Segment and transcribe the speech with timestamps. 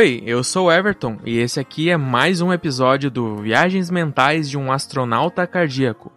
[0.00, 4.48] Oi, eu sou o Everton e esse aqui é mais um episódio do Viagens Mentais
[4.48, 6.10] de um Astronauta Cardíaco.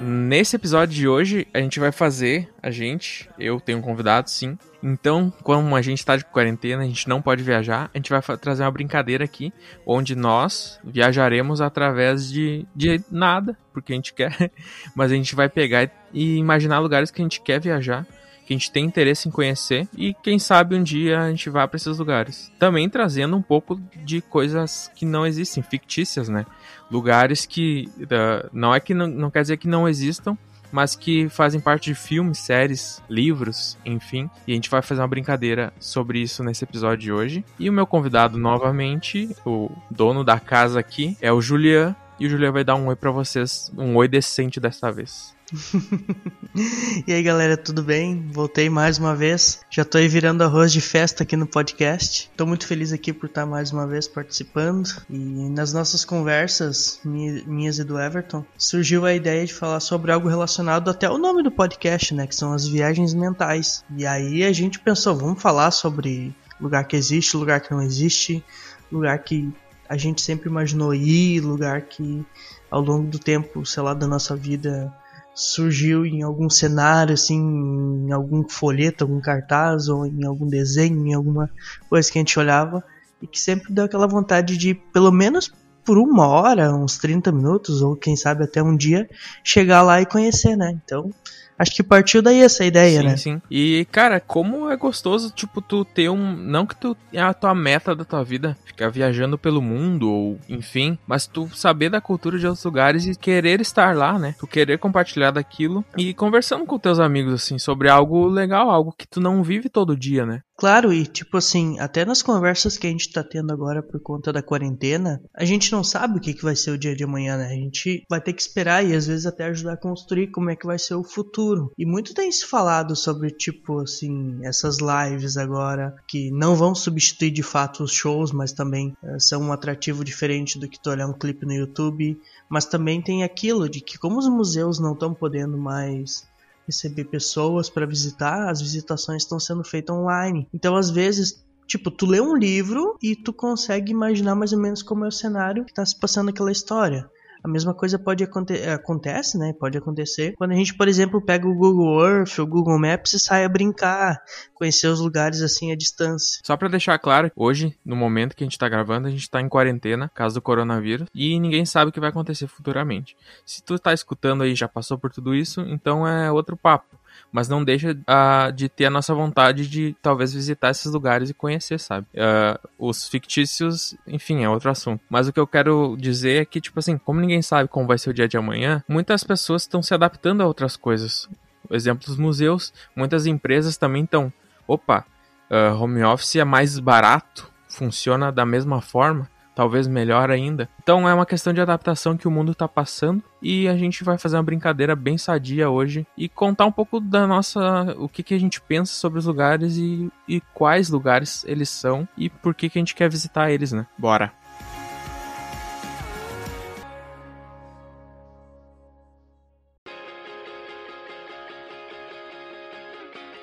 [0.00, 4.56] Nesse episódio de hoje, a gente vai fazer, a gente, eu tenho um convidado, sim.
[4.80, 8.22] Então, como a gente está de quarentena, a gente não pode viajar, a gente vai
[8.38, 9.52] trazer uma brincadeira aqui,
[9.84, 14.52] onde nós viajaremos através de, de nada, porque a gente quer,
[14.94, 18.06] mas a gente vai pegar e imaginar lugares que a gente quer viajar
[18.46, 21.66] que a gente tem interesse em conhecer e quem sabe um dia a gente vá
[21.66, 22.50] para esses lugares.
[22.58, 26.46] Também trazendo um pouco de coisas que não existem, fictícias, né?
[26.90, 30.38] Lugares que uh, não é que não, não quer dizer que não existam,
[30.70, 34.30] mas que fazem parte de filmes, séries, livros, enfim.
[34.46, 37.44] E a gente vai fazer uma brincadeira sobre isso nesse episódio de hoje.
[37.58, 41.94] E o meu convidado novamente, o dono da casa aqui, é o Julian.
[42.18, 45.36] E o Julian vai dar um oi para vocês, um oi decente dessa vez.
[47.06, 48.28] e aí galera, tudo bem?
[48.32, 49.60] Voltei mais uma vez.
[49.70, 52.30] Já tô aí virando arroz de festa aqui no podcast.
[52.36, 54.88] Tô muito feliz aqui por estar mais uma vez participando.
[55.08, 60.28] E nas nossas conversas, minhas e do Everton, surgiu a ideia de falar sobre algo
[60.28, 62.26] relacionado até o nome do podcast, né?
[62.26, 63.84] Que são as viagens mentais.
[63.96, 68.42] E aí a gente pensou, vamos falar sobre lugar que existe, lugar que não existe,
[68.90, 69.52] lugar que
[69.88, 72.24] a gente sempre imaginou ir, lugar que
[72.70, 74.92] ao longo do tempo, sei lá, da nossa vida
[75.34, 81.12] surgiu em algum cenário, assim, em algum folheto, algum cartaz, ou em algum desenho, em
[81.12, 81.50] alguma
[81.90, 82.82] coisa que a gente olhava,
[83.20, 85.52] e que sempre deu aquela vontade de, pelo menos
[85.84, 89.08] por uma hora, uns 30 minutos, ou quem sabe até um dia,
[89.44, 90.76] chegar lá e conhecer, né?
[90.84, 91.10] Então,
[91.58, 93.16] Acho que partiu daí essa ideia, sim, né?
[93.16, 96.36] Sim, E, cara, como é gostoso, tipo, tu ter um.
[96.36, 100.38] Não que tu é a tua meta da tua vida, ficar viajando pelo mundo, ou
[100.48, 104.34] enfim, mas tu saber da cultura de outros lugares e querer estar lá, né?
[104.38, 109.06] Tu querer compartilhar daquilo e conversando com teus amigos, assim, sobre algo legal, algo que
[109.06, 110.42] tu não vive todo dia, né?
[110.58, 114.32] Claro, e tipo assim, até nas conversas que a gente tá tendo agora por conta
[114.32, 117.36] da quarentena, a gente não sabe o que, que vai ser o dia de amanhã,
[117.36, 117.46] né?
[117.46, 120.56] A gente vai ter que esperar e às vezes até ajudar a construir como é
[120.56, 121.45] que vai ser o futuro.
[121.76, 127.30] E muito tem se falado sobre, tipo assim, essas lives agora que não vão substituir
[127.30, 131.06] de fato os shows, mas também uh, são um atrativo diferente do que tu olhar
[131.06, 132.20] um clipe no YouTube.
[132.48, 136.26] Mas também tem aquilo de que, como os museus não estão podendo mais
[136.66, 140.48] receber pessoas para visitar, as visitações estão sendo feitas online.
[140.52, 144.82] Então, às vezes, Tipo, tu lê um livro e tu consegue imaginar mais ou menos
[144.82, 147.10] como é o cenário que tá se passando aquela história.
[147.46, 149.52] A mesma coisa pode acontecer, acontece, né?
[149.52, 153.20] Pode acontecer quando a gente, por exemplo, pega o Google Earth, o Google Maps e
[153.20, 154.20] sai a brincar,
[154.52, 156.40] conhecer os lugares assim à distância.
[156.42, 159.40] Só para deixar claro, hoje, no momento que a gente tá gravando, a gente tá
[159.40, 163.16] em quarentena, caso do coronavírus, e ninguém sabe o que vai acontecer futuramente.
[163.44, 166.96] Se tu tá escutando aí já passou por tudo isso, então é outro papo
[167.32, 171.34] mas não deixa uh, de ter a nossa vontade de talvez visitar esses lugares e
[171.34, 172.06] conhecer, sabe?
[172.14, 175.02] Uh, os fictícios, enfim, é outro assunto.
[175.08, 177.98] Mas o que eu quero dizer é que, tipo assim, como ninguém sabe como vai
[177.98, 181.28] ser o dia de amanhã, muitas pessoas estão se adaptando a outras coisas.
[181.70, 184.32] Exemplo dos museus, muitas empresas também estão.
[184.68, 185.04] Opa,
[185.50, 190.68] uh, home office é mais barato, funciona da mesma forma talvez melhor ainda.
[190.82, 194.18] Então é uma questão de adaptação que o mundo está passando e a gente vai
[194.18, 198.34] fazer uma brincadeira bem sadia hoje e contar um pouco da nossa o que, que
[198.34, 202.68] a gente pensa sobre os lugares e, e quais lugares eles são e por que,
[202.68, 203.86] que a gente quer visitar eles, né?
[203.98, 204.30] Bora!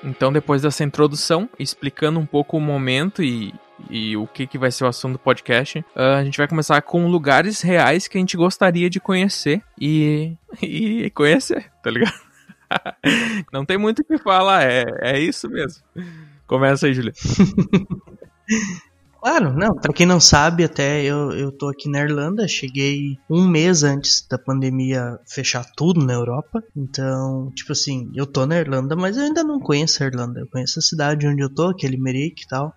[0.04, 3.54] Então, depois dessa introdução, explicando um pouco o momento e,
[3.88, 6.80] e o que, que vai ser o assunto do podcast, uh, a gente vai começar
[6.82, 12.20] com lugares reais que a gente gostaria de conhecer e, e conhecer, tá ligado?
[13.52, 15.82] Não tem muito o que falar, é, é isso mesmo.
[16.46, 17.12] Começa aí, Julia.
[19.24, 23.48] Claro, não, pra quem não sabe, até eu, eu tô aqui na Irlanda, cheguei um
[23.48, 26.62] mês antes da pandemia fechar tudo na Europa.
[26.76, 30.40] Então, tipo assim, eu tô na Irlanda, mas eu ainda não conheço a Irlanda.
[30.40, 32.76] Eu conheço a cidade onde eu tô, aquele Limerick e tal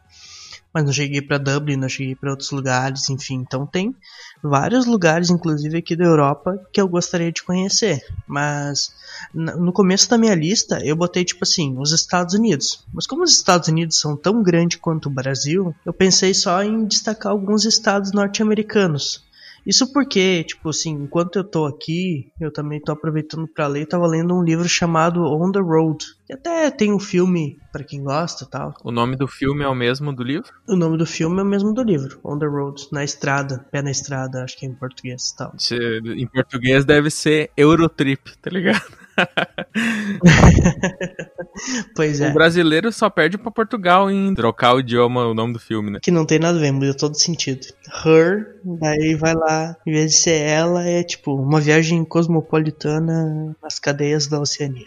[0.77, 3.37] mas não cheguei para Dublin, não cheguei para outros lugares, enfim.
[3.37, 3.95] Então tem
[4.43, 8.05] vários lugares, inclusive aqui da Europa, que eu gostaria de conhecer.
[8.27, 8.93] Mas
[9.33, 12.85] no começo da minha lista eu botei tipo assim, os Estados Unidos.
[12.93, 16.85] Mas como os Estados Unidos são tão grandes quanto o Brasil, eu pensei só em
[16.85, 19.25] destacar alguns estados norte-americanos.
[19.67, 24.07] Isso porque, tipo assim, enquanto eu tô aqui, eu também tô aproveitando para ler, tava
[24.07, 26.05] lendo um livro chamado On the Road.
[26.25, 28.73] Que até tem um filme para quem gosta, tal.
[28.83, 30.49] O nome do filme é o mesmo do livro?
[30.67, 33.81] O nome do filme é o mesmo do livro, On the Road, na estrada, pé
[33.81, 35.53] na estrada, acho que é em português, tal.
[35.71, 38.96] Em português deve ser Eurotrip, tá ligado?
[41.95, 42.29] pois é.
[42.29, 45.99] O brasileiro só perde pra Portugal em trocar o idioma, o nome do filme, né?
[46.01, 47.67] Que não tem nada a ver, muda todo sentido.
[48.05, 53.79] Her, daí vai lá, em vez de ser ela, é tipo uma viagem cosmopolitana nas
[53.79, 54.85] cadeias da Oceania.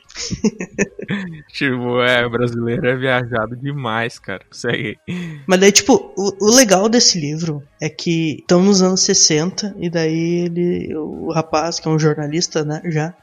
[1.52, 4.44] tipo, é, o brasileiro é viajado demais, cara.
[4.50, 4.98] Segue.
[5.46, 9.90] Mas daí, tipo, o, o legal desse livro é que estão nos anos 60 e
[9.90, 13.14] daí ele, o rapaz, que é um jornalista, né, já,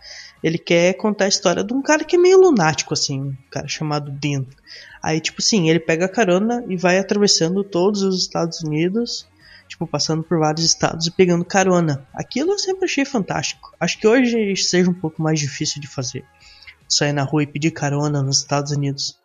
[0.43, 3.67] ele quer contar a história de um cara que é meio lunático, assim, um cara
[3.67, 4.45] chamado Dean.
[5.01, 9.27] Aí, tipo assim, ele pega a carona e vai atravessando todos os Estados Unidos,
[9.67, 12.07] tipo, passando por vários estados e pegando carona.
[12.13, 13.75] Aquilo eu sempre achei fantástico.
[13.79, 16.25] Acho que hoje seja um pouco mais difícil de fazer.
[16.87, 19.19] Sair na rua e pedir carona nos Estados Unidos.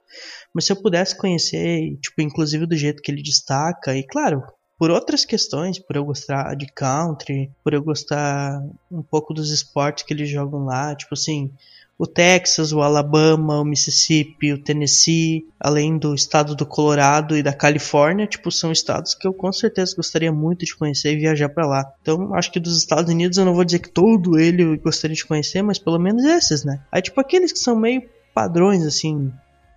[0.53, 4.43] Mas se eu pudesse conhecer, tipo, inclusive do jeito que ele destaca, e claro,
[4.83, 10.03] por outras questões, por eu gostar de country, por eu gostar um pouco dos esportes
[10.03, 11.53] que eles jogam lá, tipo assim,
[11.97, 17.53] o Texas, o Alabama, o Mississippi, o Tennessee, além do estado do Colorado e da
[17.53, 21.65] Califórnia, tipo, são estados que eu com certeza gostaria muito de conhecer e viajar para
[21.65, 21.93] lá.
[22.03, 25.15] Então, acho que dos Estados Unidos eu não vou dizer que todo ele eu gostaria
[25.15, 26.81] de conhecer, mas pelo menos esses, né?
[26.91, 28.03] Aí, tipo, aqueles que são meio
[28.35, 29.33] padrões, assim,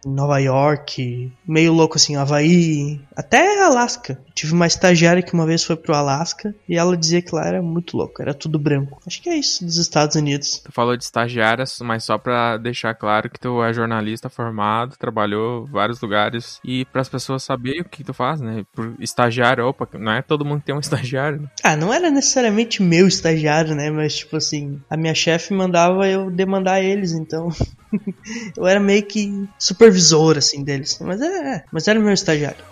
[0.06, 4.20] Nova York, meio louco assim, Havaí, até Alasca.
[4.34, 7.62] Tive uma estagiária que uma vez foi pro Alasca e ela dizia que lá era
[7.62, 9.02] muito louco, era tudo branco.
[9.06, 10.62] Acho que é isso dos Estados Unidos.
[10.64, 15.66] Tu falou de estagiárias, mas só pra deixar claro que tu é jornalista formado, trabalhou
[15.66, 18.66] vários lugares e para as pessoas saberem o que tu faz, né?
[18.74, 21.42] Por estagiário, opa, não é todo mundo que tem um estagiário.
[21.42, 21.50] Né?
[21.64, 23.90] Ah, não era necessariamente meu estagiário, né?
[23.90, 27.50] Mas tipo assim, a minha chefe mandava eu demandar eles, então
[28.56, 30.98] eu era meio que supervisor, assim, deles.
[31.02, 32.64] Mas é, é, mas era meu estagiário.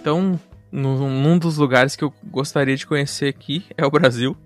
[0.00, 0.38] Então,
[0.70, 4.36] num dos lugares que eu gostaria de conhecer aqui é o Brasil.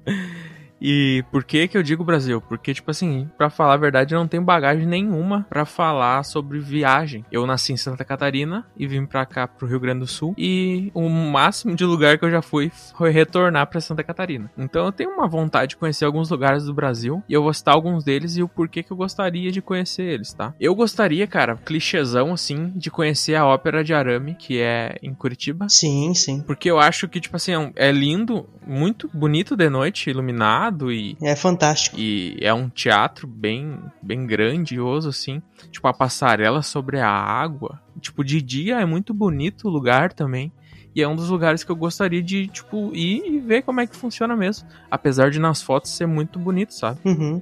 [0.81, 2.41] E por que que eu digo Brasil?
[2.41, 6.59] Porque, tipo assim, para falar a verdade, eu não tenho bagagem nenhuma para falar sobre
[6.59, 7.25] viagem.
[7.31, 10.35] Eu nasci em Santa Catarina e vim pra cá, pro Rio Grande do Sul.
[10.39, 14.51] E o máximo de lugar que eu já fui foi retornar para Santa Catarina.
[14.57, 17.23] Então eu tenho uma vontade de conhecer alguns lugares do Brasil.
[17.29, 20.33] E eu vou citar alguns deles e o porquê que eu gostaria de conhecer eles,
[20.33, 20.55] tá?
[20.61, 25.67] Eu gostaria, cara, clichêzão assim, de conhecer a Ópera de Arame, que é em Curitiba.
[25.69, 26.43] Sim, sim.
[26.43, 31.17] Porque eu acho que, tipo assim, é, é lindo, muito bonito de noite, iluminado e
[31.23, 31.97] é fantástico.
[31.99, 37.81] E é um teatro bem bem grandioso assim, tipo a passarela sobre a água.
[38.01, 40.53] Tipo de dia é muito bonito o lugar também.
[40.99, 43.87] E é um dos lugares que eu gostaria de, tipo, ir e ver como é
[43.87, 44.67] que funciona mesmo.
[44.91, 46.99] Apesar de nas fotos ser muito bonito, sabe?
[47.05, 47.41] Uhum.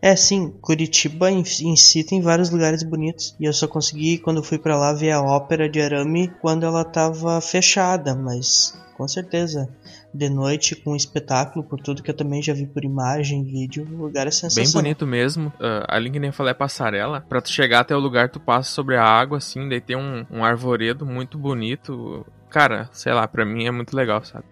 [0.00, 3.36] É, sim, Curitiba em, em, si tem vários lugares bonitos.
[3.38, 6.82] E eu só consegui, quando fui para lá, ver a ópera de arame quando ela
[6.82, 9.68] tava fechada, mas com certeza
[10.14, 13.84] de noite com um espetáculo, por tudo que eu também já vi por imagem, vídeo,
[13.90, 14.72] o lugar é sensacional.
[14.72, 15.48] Bem bonito mesmo.
[15.58, 17.20] Uh, ali que nem eu falei é passarela.
[17.20, 20.24] Pra tu chegar até o lugar, tu passa sobre a água, assim, daí tem um,
[20.30, 22.24] um arvoredo muito bonito.
[22.48, 24.44] Cara, sei lá, pra mim é muito legal, sabe?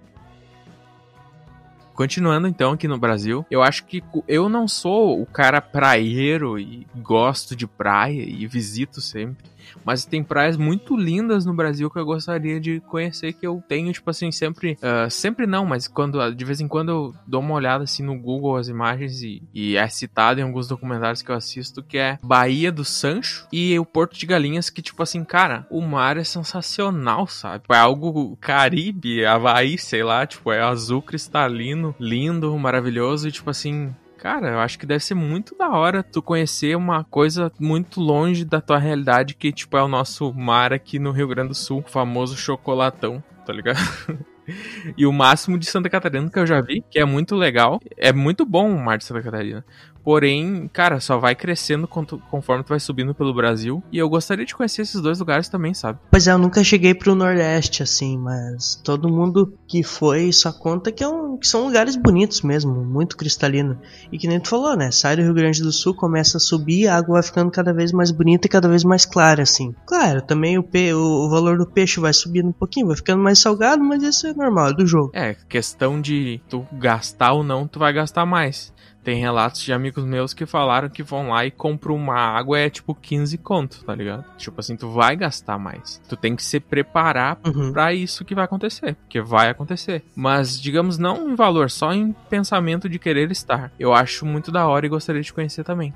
[1.94, 6.86] Continuando então aqui no Brasil, eu acho que eu não sou o cara praieiro e
[6.96, 9.51] gosto de praia e visito sempre.
[9.84, 13.92] Mas tem praias muito lindas no Brasil que eu gostaria de conhecer, que eu tenho,
[13.92, 14.78] tipo assim, sempre.
[14.82, 18.18] Uh, sempre não, mas quando de vez em quando eu dou uma olhada assim no
[18.18, 22.18] Google as imagens e, e é citado em alguns documentários que eu assisto, que é
[22.22, 26.24] Bahia do Sancho e o Porto de Galinhas, que, tipo assim, cara, o mar é
[26.24, 27.64] sensacional, sabe?
[27.70, 33.94] É algo Caribe, Havaí, sei lá, tipo, é azul cristalino, lindo, maravilhoso e, tipo assim,
[34.22, 38.44] Cara, eu acho que deve ser muito da hora tu conhecer uma coisa muito longe
[38.44, 41.80] da tua realidade, que, tipo, é o nosso mar aqui no Rio Grande do Sul,
[41.84, 43.78] o famoso chocolatão, tá ligado?
[44.96, 47.80] e o máximo de Santa Catarina que eu já vi, que é muito legal.
[47.96, 49.64] É muito bom o mar de Santa Catarina.
[50.04, 53.82] Porém, cara, só vai crescendo conforme tu vai subindo pelo Brasil.
[53.92, 55.98] E eu gostaria de conhecer esses dois lugares também, sabe?
[56.10, 60.90] Pois é, eu nunca cheguei pro Nordeste, assim, mas todo mundo que foi só conta
[60.90, 63.78] que, é um, que são lugares bonitos mesmo, muito cristalino.
[64.10, 64.90] E que nem tu falou, né?
[64.90, 67.92] Sai do Rio Grande do Sul, começa a subir, a água vai ficando cada vez
[67.92, 69.74] mais bonita e cada vez mais clara, assim.
[69.86, 73.22] Claro, também o, pe o, o valor do peixe vai subindo um pouquinho, vai ficando
[73.22, 75.10] mais salgado, mas isso é normal, é do jogo.
[75.14, 78.72] É, questão de tu gastar ou não, tu vai gastar mais.
[79.02, 82.70] Tem relatos de amigos meus que falaram que vão lá e compram uma água é
[82.70, 84.24] tipo 15 conto, tá ligado?
[84.36, 86.00] Tipo assim, tu vai gastar mais.
[86.08, 87.72] Tu tem que se preparar uhum.
[87.72, 90.04] para isso que vai acontecer, porque vai acontecer.
[90.14, 93.72] Mas digamos não em valor, só em pensamento de querer estar.
[93.78, 95.92] Eu acho muito da hora e gostaria de conhecer também.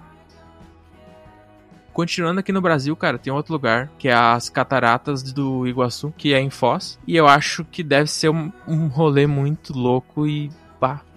[1.97, 6.35] Continuando aqui no Brasil, cara, tem outro lugar, que é as Cataratas do Iguaçu, que
[6.35, 6.99] é em Foz.
[7.07, 10.51] E eu acho que deve ser um, um rolê muito louco e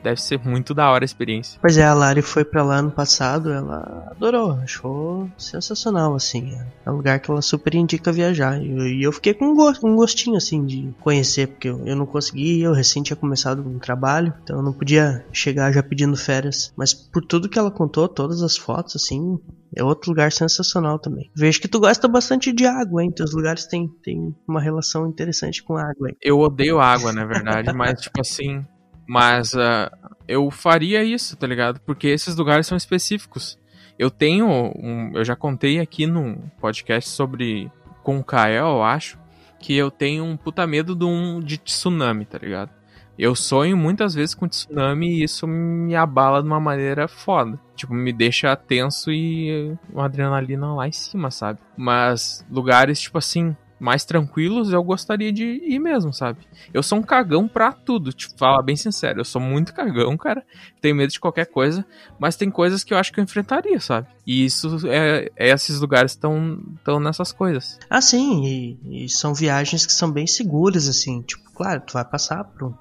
[0.03, 1.59] deve ser muito da hora a experiência.
[1.61, 6.57] Pois é, a Lari foi para lá no passado, ela adorou, achou sensacional, assim.
[6.85, 8.61] É um lugar que ela super indica viajar.
[8.61, 13.03] E eu, fiquei com um, gostinho, assim, de conhecer, porque eu, não consegui, eu recém
[13.03, 16.73] tinha começado um trabalho, então eu não podia chegar já pedindo férias.
[16.75, 19.37] Mas por tudo que ela contou, todas as fotos, assim,
[19.75, 21.29] é outro lugar sensacional também.
[21.35, 23.11] Vejo que tu gosta bastante de água, hein?
[23.11, 26.15] Teus lugares têm, têm uma relação interessante com água, hein?
[26.21, 28.65] Eu odeio água, na verdade, mas, tipo assim,
[29.09, 29.89] mas uh,
[30.27, 31.79] eu faria isso, tá ligado?
[31.79, 33.57] Porque esses lugares são específicos.
[33.97, 34.47] Eu tenho.
[34.47, 37.71] Um, eu já contei aqui num podcast sobre.
[38.03, 39.17] Com o Kael, eu acho.
[39.59, 42.69] Que eu tenho um puta medo de, um, de tsunami, tá ligado?
[43.17, 47.59] Eu sonho muitas vezes com tsunami e isso me abala de uma maneira foda.
[47.75, 51.59] Tipo, me deixa tenso e uma adrenalina lá em cima, sabe?
[51.75, 56.39] Mas lugares, tipo assim, mais tranquilos, eu gostaria de ir mesmo, sabe?
[56.73, 59.21] Eu sou um cagão pra tudo, te falar bem sincero.
[59.21, 60.43] Eu sou muito cagão, cara.
[60.81, 61.85] Tenho medo de qualquer coisa,
[62.19, 64.07] mas tem coisas que eu acho que eu enfrentaria, sabe?
[64.27, 67.79] E isso é, é esses lugares estão estão nessas coisas.
[67.89, 71.21] Ah, sim, e, e, são viagens que são bem seguras, assim.
[71.21, 72.73] Tipo, claro, tu vai passar por um,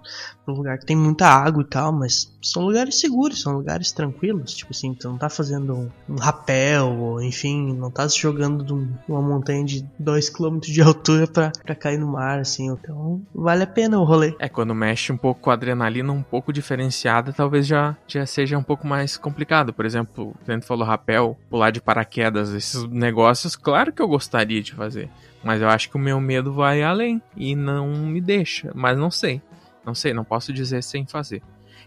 [0.46, 3.90] por um lugar que tem muita água e tal, mas são lugares seguros, são lugares
[3.90, 4.54] tranquilos.
[4.54, 8.64] Tipo assim, tu não tá fazendo um, um rapel, ou enfim, não tá se jogando
[8.64, 12.68] de um, uma montanha de 2km de altura pra, pra cair no mar, assim.
[12.68, 14.36] Então, vale a pena o rolê.
[14.38, 18.56] É, quando mexe um pouco com a adrenalina um pouco diferenciada, talvez já, já seja
[18.56, 19.72] um pouco mais complicado.
[19.72, 24.72] Por exemplo, o falou rapel, pular de paraquedas, esses negócios, claro que eu gostaria de
[24.72, 25.10] fazer.
[25.42, 28.70] Mas eu acho que o meu medo vai além e não me deixa.
[28.74, 29.40] Mas não sei.
[29.84, 31.42] Não sei, não posso dizer sem fazer.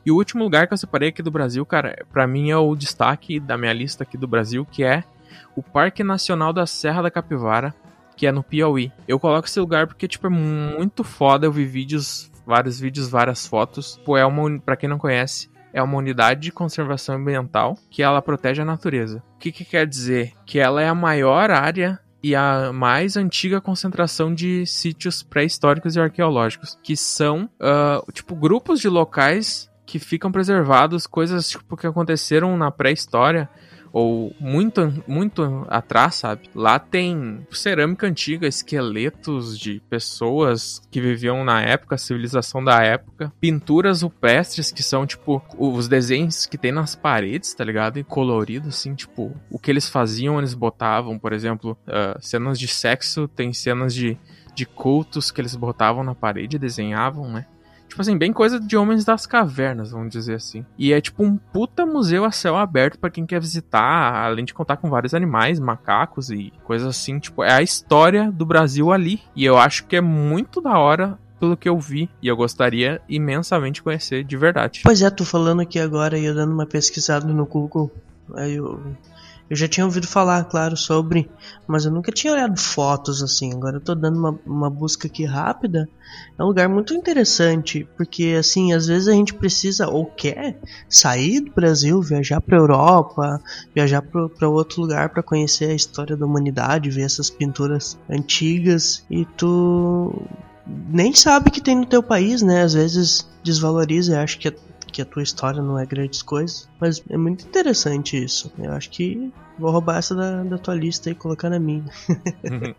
[0.06, 2.76] E o último lugar que eu separei aqui do Brasil, cara, para mim é o
[2.76, 5.04] destaque da minha lista aqui do Brasil, que é
[5.56, 7.74] o Parque Nacional da Serra da Capivara,
[8.16, 8.92] que é no Piauí.
[9.08, 11.46] Eu coloco esse lugar porque, tipo, é muito foda.
[11.46, 14.00] Eu vi vídeos, vários vídeos, várias fotos.
[14.04, 18.22] Pô, é uma, pra quem não conhece, é uma unidade de conservação ambiental que ela
[18.22, 19.24] protege a natureza.
[19.36, 20.34] O que, que quer dizer?
[20.46, 26.00] Que ela é a maior área e a mais antiga concentração de sítios pré-históricos e
[26.00, 32.56] arqueológicos, que são uh, tipo grupos de locais que ficam preservados, coisas tipo, que aconteceram
[32.56, 33.50] na pré-história
[33.92, 36.50] ou muito, muito atrás, sabe?
[36.56, 44.02] Lá tem cerâmica antiga, esqueletos de pessoas que viviam na época, civilização da época, pinturas
[44.02, 48.00] rupestres que são tipo os desenhos que tem nas paredes, tá ligado?
[48.00, 52.68] E colorido, assim, tipo, o que eles faziam, eles botavam, por exemplo, uh, cenas de
[52.68, 54.18] sexo, tem cenas de,
[54.56, 57.46] de cultos que eles botavam na parede, desenhavam, né?
[57.92, 60.66] Tipo assim, bem coisa de Homens das Cavernas, vamos dizer assim.
[60.78, 64.54] E é tipo um puta museu a céu aberto para quem quer visitar, além de
[64.54, 67.20] contar com vários animais, macacos e coisas assim.
[67.20, 69.20] Tipo, é a história do Brasil ali.
[69.36, 73.02] E eu acho que é muito da hora pelo que eu vi e eu gostaria
[73.10, 74.84] imensamente conhecer de verdade.
[74.86, 77.92] Pois é, tô falando aqui agora e eu dando uma pesquisada no Google.
[78.36, 78.82] Aí eu
[79.52, 81.30] eu já tinha ouvido falar, claro, sobre,
[81.68, 83.52] mas eu nunca tinha olhado fotos assim.
[83.54, 85.90] Agora eu tô dando uma, uma busca aqui rápida.
[86.40, 91.42] É um lugar muito interessante, porque assim, às vezes a gente precisa ou quer sair
[91.42, 93.42] do Brasil, viajar para Europa,
[93.76, 99.26] viajar para outro lugar para conhecer a história da humanidade, ver essas pinturas antigas e
[99.36, 100.16] tu
[100.66, 102.62] nem sabe que tem no teu país, né?
[102.62, 104.56] Às vezes desvaloriza, acho que é
[104.92, 106.70] que a tua história não é grandes coisas.
[106.80, 108.52] Mas é muito interessante isso.
[108.58, 111.86] Eu acho que vou roubar essa da, da tua lista e colocar na minha.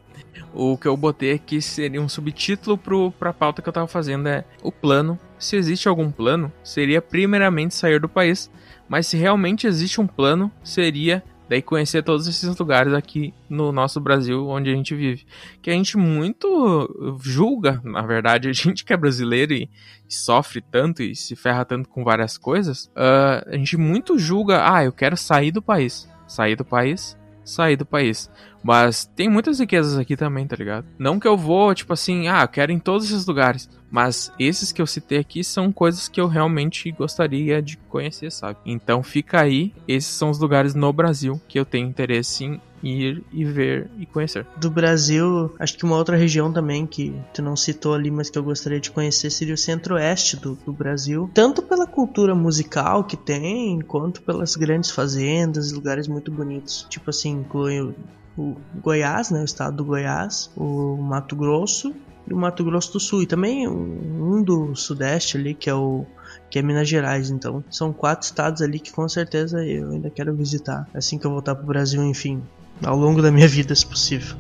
[0.54, 4.28] o que eu botei aqui seria um subtítulo pro, pra pauta que eu tava fazendo:
[4.28, 5.18] é o plano.
[5.38, 8.50] Se existe algum plano, seria primeiramente sair do país.
[8.88, 14.00] Mas se realmente existe um plano, seria daí conhecer todos esses lugares aqui no nosso
[14.00, 15.26] Brasil onde a gente vive.
[15.60, 19.68] Que a gente muito julga, na verdade, a gente que é brasileiro e,
[20.08, 24.84] sofre tanto e se ferra tanto com várias coisas, uh, a gente muito julga, ah,
[24.84, 26.08] eu quero sair do país.
[26.26, 28.30] Sair do país, sair do país.
[28.62, 30.86] Mas tem muitas riquezas aqui também, tá ligado?
[30.98, 33.68] Não que eu vou, tipo assim, ah, quero em todos esses lugares.
[33.90, 38.58] Mas esses que eu citei aqui são coisas que eu realmente gostaria de conhecer, sabe?
[38.64, 43.22] Então fica aí, esses são os lugares no Brasil que eu tenho interesse em ir
[43.32, 44.46] e ver e conhecer.
[44.56, 48.38] Do Brasil, acho que uma outra região também que tu não citou ali, mas que
[48.38, 51.30] eu gostaria de conhecer seria o centro-oeste do, do, Brasil.
[51.32, 56.86] Tanto pela cultura musical que tem, quanto pelas grandes fazendas e lugares muito bonitos.
[56.88, 57.94] Tipo assim, inclui
[58.36, 61.94] o Goiás, né, o estado do Goiás, o Mato Grosso
[62.26, 63.22] e o Mato Grosso do Sul.
[63.22, 66.06] E também um do Sudeste ali, que é o
[66.50, 67.30] que é Minas Gerais.
[67.30, 71.30] Então, são quatro estados ali que com certeza eu ainda quero visitar assim que eu
[71.30, 72.42] voltar pro Brasil, enfim.
[72.82, 74.36] Ao longo da minha vida, se possível.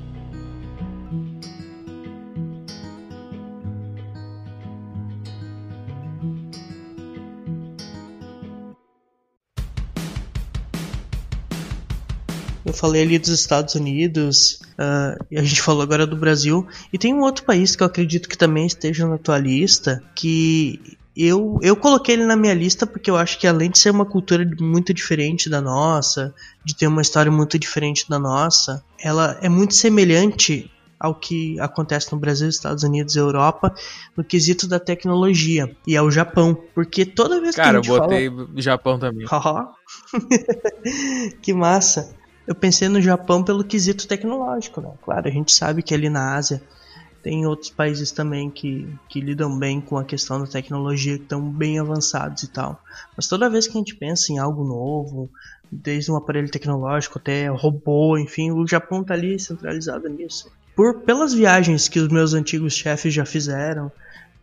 [12.64, 16.66] Eu falei ali dos Estados Unidos, uh, e a gente falou agora do Brasil.
[16.92, 20.96] E tem um outro país que eu acredito que também esteja na tua lista, que
[21.16, 24.06] eu, eu coloquei ele na minha lista porque eu acho que além de ser uma
[24.06, 29.48] cultura muito diferente da nossa, de ter uma história muito diferente da nossa, ela é
[29.48, 33.74] muito semelhante ao que acontece no Brasil, Estados Unidos e Europa
[34.16, 37.90] no quesito da tecnologia e é o Japão, porque toda vez Cara, que a gente
[37.90, 38.48] eu botei fala...
[38.56, 39.26] Japão também.
[41.42, 42.14] que massa!
[42.46, 44.92] Eu pensei no Japão pelo quesito tecnológico, né?
[45.04, 46.62] Claro, a gente sabe que ali na Ásia
[47.22, 51.40] tem outros países também que, que lidam bem com a questão da tecnologia, que estão
[51.40, 52.82] bem avançados e tal.
[53.16, 55.30] Mas toda vez que a gente pensa em algo novo,
[55.70, 60.50] desde um aparelho tecnológico até robô, enfim, o Japão está ali centralizado nisso.
[60.74, 63.90] Por pelas viagens que os meus antigos chefes já fizeram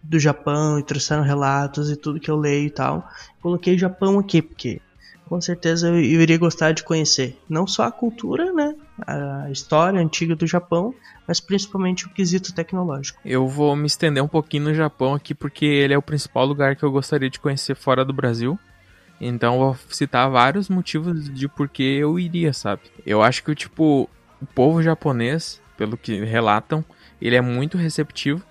[0.01, 3.07] do Japão e trouxeram relatos e tudo que eu leio e tal,
[3.41, 4.81] coloquei Japão aqui porque
[5.25, 8.73] com certeza eu iria gostar de conhecer não só a cultura, né,
[9.05, 10.93] a história antiga do Japão,
[11.27, 13.19] mas principalmente o quesito tecnológico.
[13.23, 16.75] Eu vou me estender um pouquinho no Japão aqui porque ele é o principal lugar
[16.75, 18.57] que eu gostaria de conhecer fora do Brasil.
[19.19, 22.83] Então vou citar vários motivos de por que eu iria, sabe?
[23.05, 24.09] Eu acho que tipo
[24.41, 26.83] o povo japonês, pelo que relatam,
[27.21, 28.41] ele é muito receptivo.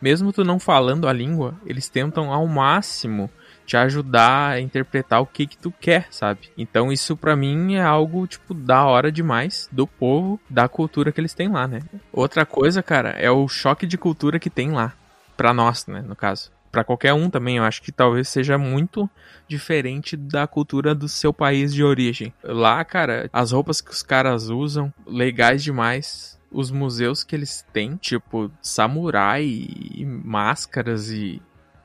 [0.00, 3.30] Mesmo tu não falando a língua, eles tentam ao máximo
[3.66, 6.50] te ajudar a interpretar o que que tu quer, sabe?
[6.56, 11.20] Então isso para mim é algo tipo da hora demais do povo, da cultura que
[11.20, 11.80] eles têm lá, né?
[12.12, 14.92] Outra coisa, cara, é o choque de cultura que tem lá
[15.36, 16.52] para nós, né, no caso.
[16.70, 19.08] Para qualquer um também, eu acho que talvez seja muito
[19.46, 22.34] diferente da cultura do seu país de origem.
[22.42, 27.96] Lá, cara, as roupas que os caras usam, legais demais os museus que eles têm,
[27.96, 31.42] tipo samurai e máscaras e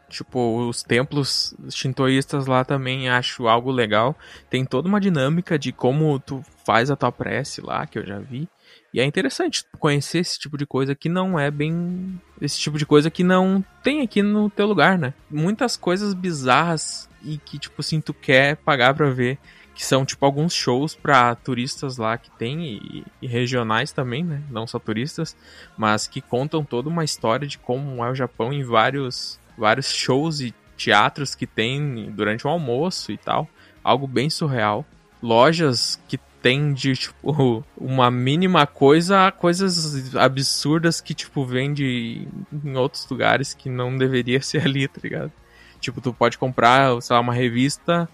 [0.09, 4.17] Tipo, os templos shintoístas lá também acho algo legal.
[4.49, 8.19] Tem toda uma dinâmica de como tu faz a tua prece lá, que eu já
[8.19, 8.49] vi.
[8.93, 12.19] E é interessante conhecer esse tipo de coisa que não é bem.
[12.41, 15.13] Esse tipo de coisa que não tem aqui no teu lugar, né?
[15.29, 19.37] Muitas coisas bizarras e que, tipo assim, tu quer pagar pra ver.
[19.75, 24.43] Que são, tipo, alguns shows pra turistas lá que tem e, e regionais também, né?
[24.49, 25.37] Não só turistas,
[25.77, 30.41] mas que contam toda uma história de como é o Japão em vários vários shows
[30.41, 33.47] e teatros que tem durante o almoço e tal.
[33.83, 34.85] Algo bem surreal.
[35.21, 42.27] Lojas que tem de, tipo, uma mínima coisa a coisas absurdas que, tipo, vende
[42.63, 45.31] em outros lugares que não deveria ser ali, tá ligado?
[45.79, 48.09] Tipo, tu pode comprar, sei lá, uma revista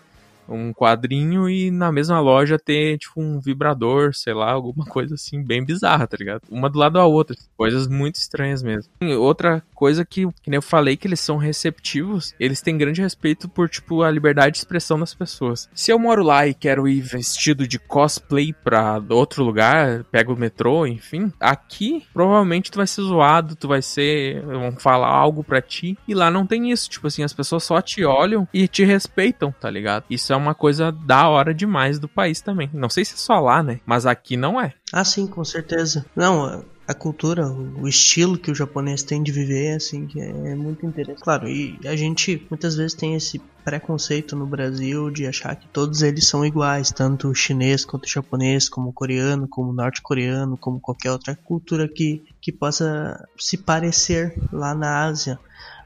[0.48, 5.44] um quadrinho e na mesma loja ter, tipo, um vibrador, sei lá, alguma coisa assim,
[5.44, 6.42] bem bizarra, tá ligado?
[6.50, 7.36] Uma do lado da outra.
[7.58, 8.92] Coisas muito estranhas mesmo.
[9.20, 13.48] Outra coisa que, que nem eu falei, que eles são receptivos, eles têm grande respeito
[13.50, 15.70] por, tipo, a liberdade de expressão das pessoas.
[15.74, 20.38] Se eu moro lá e quero ir vestido de cosplay pra outro lugar, pego o
[20.38, 24.42] metrô, enfim, aqui provavelmente tu vai ser zoado, tu vai ser.
[24.46, 26.90] vão falar algo pra ti, e lá não tem isso.
[26.90, 30.06] Tipo assim, as pessoas só te olham e te respeitam, tá ligado?
[30.10, 32.70] Isso é uma coisa da hora demais do país também.
[32.74, 33.80] Não sei se é só lá, né?
[33.86, 34.74] Mas aqui não é.
[34.92, 36.06] Ah, sim, com certeza.
[36.16, 40.86] Não, a cultura, o estilo que o japonês tem de viver, assim, que é muito
[40.86, 41.24] interessante.
[41.24, 46.04] Claro, e a gente muitas vezes tem esse preconceito no Brasil de achar que todos
[46.04, 50.58] eles são iguais, tanto o chinês quanto o japonês, como o coreano, como o norte-coreano,
[50.58, 55.40] como qualquer outra cultura que, que possa se parecer lá na Ásia.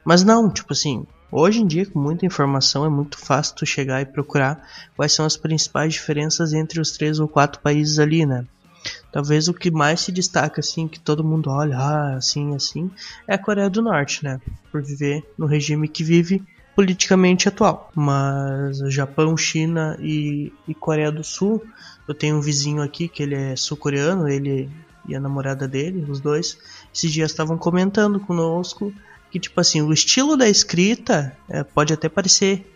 [0.04, 4.00] Mas não, tipo assim, Hoje em dia, com muita informação, é muito fácil tu chegar
[4.00, 4.66] e procurar
[4.96, 8.44] quais são as principais diferenças entre os três ou quatro países ali, né?
[9.12, 12.90] Talvez o que mais se destaca, assim, que todo mundo olha, ah, assim, assim,
[13.28, 14.40] é a Coreia do Norte, né?
[14.72, 16.42] Por viver no regime que vive
[16.74, 17.90] politicamente atual.
[17.94, 21.62] Mas Japão, China e, e Coreia do Sul,
[22.08, 24.68] eu tenho um vizinho aqui que ele é sul-coreano, ele
[25.08, 26.58] e a namorada dele, os dois,
[26.94, 28.92] esses dias estavam comentando conosco
[29.30, 32.66] que tipo assim, o estilo da escrita é, pode até parecer,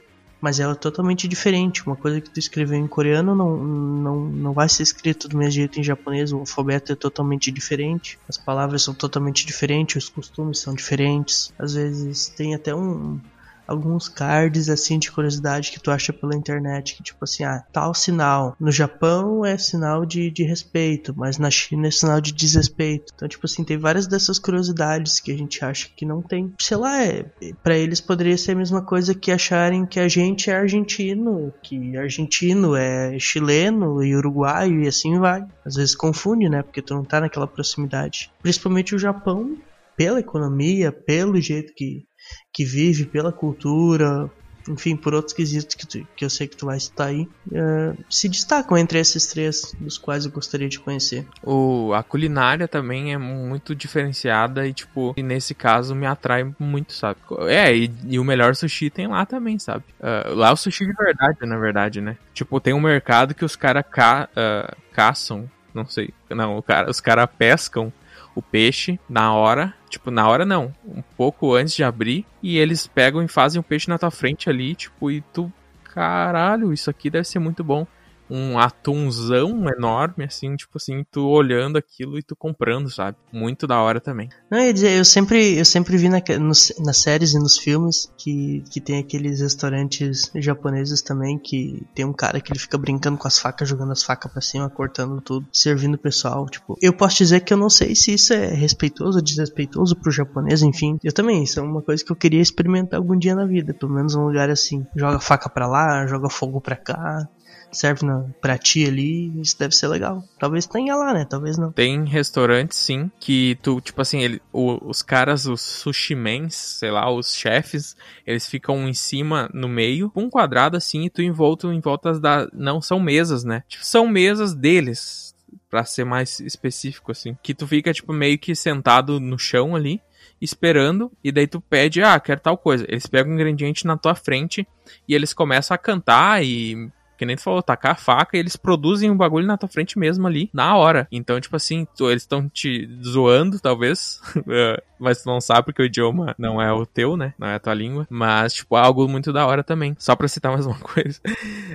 [0.41, 1.87] mas ela é totalmente diferente.
[1.87, 5.53] Uma coisa que tu escreveu em coreano não, não, não vai ser escrito do mesmo
[5.53, 10.59] jeito em japonês, o alfabeto é totalmente diferente, as palavras são totalmente diferentes, os costumes
[10.59, 11.53] são diferentes.
[11.59, 13.19] Às vezes tem até um,
[13.67, 17.95] alguns cards assim de curiosidade que tu acha pela internet, que tipo assim, ah, tal
[17.95, 18.57] sinal.
[18.59, 23.13] No Japão é sinal de, de respeito, mas na China é sinal de desrespeito.
[23.15, 26.53] Então, tipo assim, tem várias dessas curiosidades que a gente acha que não tem.
[26.59, 27.27] Sei lá, é,
[27.63, 31.97] para eles poderia ser a mesma coisa que acharem que a gente é argentino, que
[31.97, 35.45] argentino é chileno e uruguaio e assim vai.
[35.65, 36.63] Às vezes confunde, né?
[36.63, 38.31] Porque tu não tá naquela proximidade.
[38.43, 39.57] Principalmente o Japão,
[39.97, 42.07] pela economia, pelo jeito que
[42.53, 44.31] que vive pela cultura,
[44.69, 48.05] enfim, por outros quesitos que, tu, que eu sei que tu vai citar aí, uh,
[48.09, 51.27] se destacam entre esses três, dos quais eu gostaria de conhecer.
[51.43, 57.19] O, a culinária também é muito diferenciada e, tipo, nesse caso me atrai muito, sabe?
[57.49, 59.85] É, e, e o melhor sushi tem lá também, sabe?
[60.01, 62.17] Uh, lá é o sushi de verdade, na verdade, né?
[62.33, 67.01] Tipo, tem um mercado que os caras ca, uh, caçam, não sei, não, cara, os
[67.01, 67.93] caras pescam
[68.35, 72.87] o peixe na hora, tipo, na hora não, um pouco antes de abrir, e eles
[72.87, 75.53] pegam e fazem o peixe na tua frente ali, tipo, e tu,
[75.85, 77.87] caralho, isso aqui deve ser muito bom
[78.29, 83.17] um atunzão enorme, assim, tipo assim, tu olhando aquilo e tu comprando, sabe?
[83.33, 84.29] Muito da hora também.
[84.51, 88.11] Não, eu, dizer, eu sempre, eu sempre vi na, nos, nas séries e nos filmes
[88.17, 93.19] que, que tem aqueles restaurantes japoneses também que tem um cara que ele fica brincando
[93.19, 96.77] com as facas, jogando as facas pra cima, cortando tudo, servindo o pessoal, tipo.
[96.81, 100.63] Eu posso dizer que eu não sei se isso é respeitoso ou desrespeitoso pro japonês,
[100.63, 100.99] enfim.
[101.03, 103.93] Eu também, isso é uma coisa que eu queria experimentar algum dia na vida, pelo
[103.93, 104.87] menos um lugar assim.
[104.97, 107.29] Joga faca pra lá, joga fogo pra cá
[107.75, 110.25] serve na, pra ti ali, isso deve ser legal.
[110.39, 111.25] Talvez tenha lá, né?
[111.25, 111.73] Talvez não.
[111.73, 117.11] Tem restaurantes, sim, que tu, tipo assim, ele, o, os caras, os sushimens, sei lá,
[117.11, 121.67] os chefes, eles ficam em cima, no meio, um quadrado assim, e tu em volta,
[121.69, 122.49] em voltas da.
[122.53, 123.63] Não são mesas, né?
[123.69, 125.35] Tipo, são mesas deles,
[125.71, 127.37] para ser mais específico, assim.
[127.43, 130.01] Que tu fica, tipo, meio que sentado no chão ali,
[130.41, 132.85] esperando, e daí tu pede, ah, quero tal coisa.
[132.89, 134.67] Eles pegam o ingrediente na tua frente
[135.09, 138.57] e eles começam a cantar e que nem tu falou, tacar a faca e eles
[138.57, 141.07] produzem um bagulho na tua frente mesmo ali, na hora.
[141.11, 145.83] Então, tipo assim, tu, eles estão te zoando, talvez, é, mas tu não sabe porque
[145.83, 147.35] o idioma não é o teu, né?
[147.39, 148.07] Não é a tua língua.
[148.11, 149.95] Mas, tipo, algo muito da hora também.
[149.99, 151.21] Só pra citar mais uma coisa.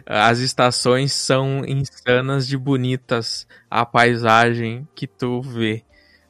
[0.06, 3.47] As estações são insanas de bonitas.
[3.69, 5.84] A paisagem que tu vê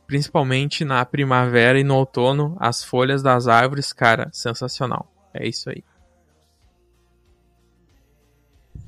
[0.10, 5.08] principalmente na primavera e no outono, as folhas das árvores, cara, sensacional.
[5.32, 5.84] É isso aí.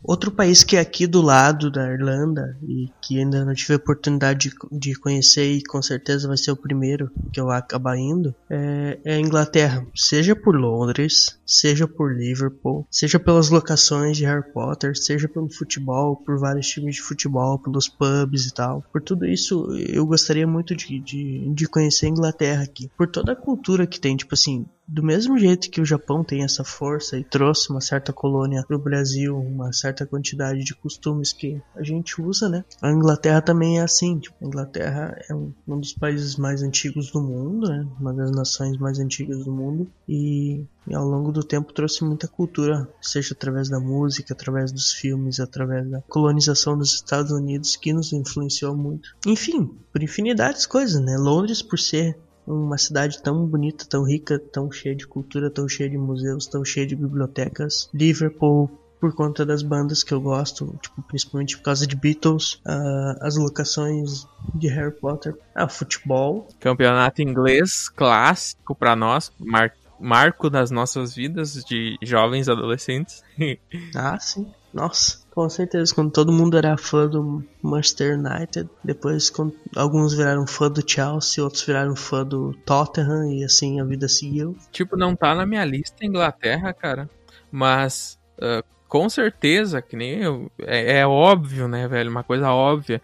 [0.04, 3.78] Outro país que é aqui do lado da Irlanda e que ainda não tive a
[3.78, 9.00] oportunidade de, conhecer e com certeza vai ser o primeiro que eu acabar indo é,
[9.06, 9.86] é, a Inglaterra.
[9.96, 16.16] Seja por Londres, seja por Liverpool, seja pelas locações de Harry Potter, seja pelo futebol,
[16.16, 18.84] por vários times de futebol, pelos pubs e tal.
[18.92, 22.90] Por tudo isso, eu gostaria muito de, de, de conhecer a Inglaterra aqui.
[22.98, 26.44] Por toda a cultura que tem, tipo assim, do mesmo jeito que o Japão tem
[26.44, 31.32] essa força e trouxe uma certa colônia para o Brasil, uma certa quantidade de costumes
[31.32, 32.66] que a gente usa, né?
[32.82, 34.20] A Inglaterra também é assim.
[34.20, 37.88] Tipo, a Inglaterra é um, um dos países mais antigos do mundo, né?
[38.02, 42.28] Uma das nações mais antigas do mundo e, e ao longo do tempo trouxe muita
[42.28, 47.94] cultura, seja através da música, através dos filmes, através da colonização dos Estados Unidos que
[47.94, 49.16] nos influenciou muito.
[49.26, 51.16] Enfim, por infinidade de coisas, né?
[51.18, 52.18] Londres por ser
[52.54, 56.64] uma cidade tão bonita, tão rica, tão cheia de cultura, tão cheia de museus, tão
[56.64, 57.90] cheia de bibliotecas.
[57.94, 63.18] Liverpool, por conta das bandas que eu gosto, tipo, principalmente por causa de Beatles, uh,
[63.22, 66.48] as locações de Harry Potter, ah, futebol.
[66.60, 73.24] Campeonato inglês clássico para nós, mar marco das nossas vidas de jovens adolescentes.
[73.96, 74.52] ah, sim.
[74.74, 75.94] Nossa, com certeza.
[75.94, 81.44] Quando todo mundo era fã do Manchester United, depois quando alguns viraram fã do Chelsea,
[81.44, 84.56] outros viraram fã do Tottenham e assim a vida seguiu.
[84.72, 87.10] Tipo, não tá na minha lista Inglaterra, cara.
[87.52, 92.10] Mas uh, com certeza, que nem eu, é, é óbvio, né, velho?
[92.10, 93.02] Uma coisa óbvia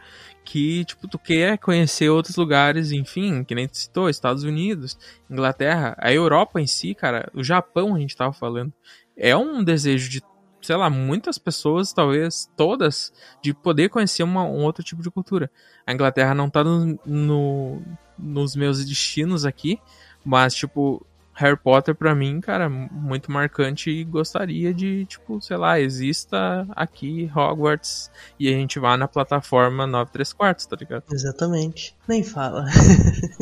[0.48, 4.98] que, tipo, tu quer conhecer outros lugares, enfim, que nem tu citou, Estados Unidos,
[5.30, 8.72] Inglaterra, a Europa em si, cara, o Japão a gente tava falando,
[9.18, 10.24] é um desejo de
[10.62, 15.52] sei lá, muitas pessoas, talvez todas, de poder conhecer uma, um outro tipo de cultura.
[15.86, 17.82] A Inglaterra não tá no, no,
[18.18, 19.80] nos meus destinos aqui,
[20.26, 21.06] mas, tipo,
[21.38, 27.32] Harry Potter para mim, cara, muito marcante e gostaria de, tipo, sei lá, exista aqui
[27.36, 31.04] Hogwarts e a gente vá na plataforma 9 3 quartos, tá ligado?
[31.12, 31.96] Exatamente.
[32.08, 32.66] Nem fala.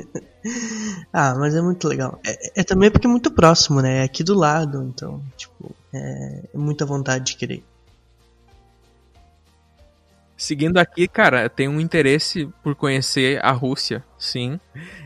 [1.13, 2.19] ah, mas é muito legal.
[2.25, 3.99] É, é, também porque é muito próximo, né?
[4.01, 7.63] É aqui do lado, então, tipo, é, é muita vontade de querer.
[10.37, 14.59] Seguindo aqui, cara, tem um interesse por conhecer a Rússia, sim.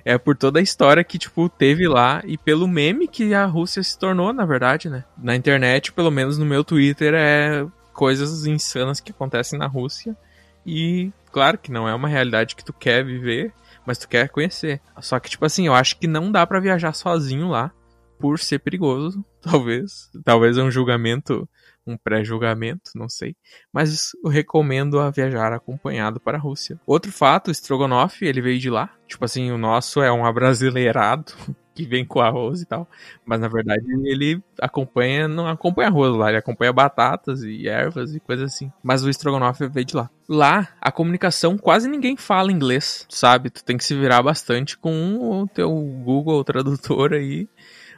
[0.04, 3.84] É por toda a história que, tipo, teve lá e pelo meme que a Rússia
[3.84, 5.04] se tornou, na verdade, né?
[5.18, 10.18] Na internet, pelo menos no meu Twitter, é coisas insanas que acontecem na Rússia.
[10.65, 13.54] E, claro que não é uma realidade que tu quer viver,
[13.86, 14.82] mas tu quer conhecer.
[15.00, 17.72] Só que, tipo assim, eu acho que não dá para viajar sozinho lá,
[18.20, 20.10] por ser perigoso, talvez.
[20.24, 21.48] Talvez é um julgamento
[21.89, 23.36] um pré-julgamento, não sei,
[23.71, 26.80] mas eu recomendo a viajar acompanhado para a Rússia.
[26.86, 28.89] Outro fato, o Strogonoff, ele veio de lá.
[29.08, 31.34] Tipo assim, o nosso é um abrasileirado
[31.73, 32.88] que vem com arroz e tal,
[33.25, 38.19] mas na verdade ele acompanha, não acompanha arroz lá, ele acompanha batatas e ervas e
[38.19, 38.69] coisas assim.
[38.84, 40.10] Mas o Strogonoff veio de lá.
[40.28, 43.49] Lá, a comunicação quase ninguém fala inglês, sabe?
[43.49, 45.71] Tu tem que se virar bastante com o teu
[46.04, 47.47] Google Tradutor aí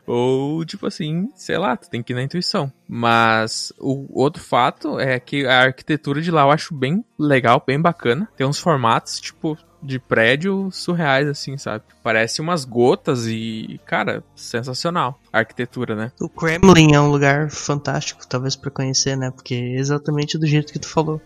[0.05, 2.71] ou, tipo assim, sei lá, tu tem que ir na intuição.
[2.87, 7.79] Mas o outro fato é que a arquitetura de lá eu acho bem legal, bem
[7.79, 8.27] bacana.
[8.35, 11.83] Tem uns formatos, tipo, de prédio surreais, assim, sabe?
[12.03, 15.19] Parece umas gotas e, cara, sensacional.
[15.31, 16.11] A arquitetura, né?
[16.19, 19.31] O Kremlin é um lugar fantástico, talvez para conhecer, né?
[19.31, 21.21] Porque é exatamente do jeito que tu falou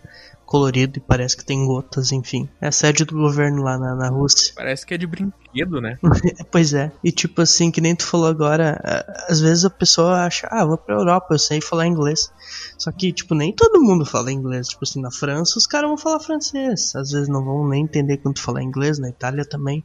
[0.46, 2.48] colorido e parece que tem gotas, enfim.
[2.60, 4.54] É a sede do governo lá na, na Rússia.
[4.54, 5.34] Parece que é de brinquedo,
[5.80, 5.98] né?
[6.50, 6.92] pois é.
[7.02, 8.80] E tipo assim, que nem tu falou agora,
[9.28, 12.30] às vezes a pessoa acha, ah, vou pra Europa, eu sei falar inglês.
[12.78, 14.68] Só que, tipo, nem todo mundo fala inglês.
[14.68, 16.94] Tipo assim, na França os caras vão falar francês.
[16.94, 19.82] Às vezes não vão nem entender quando tu falar inglês, na Itália também.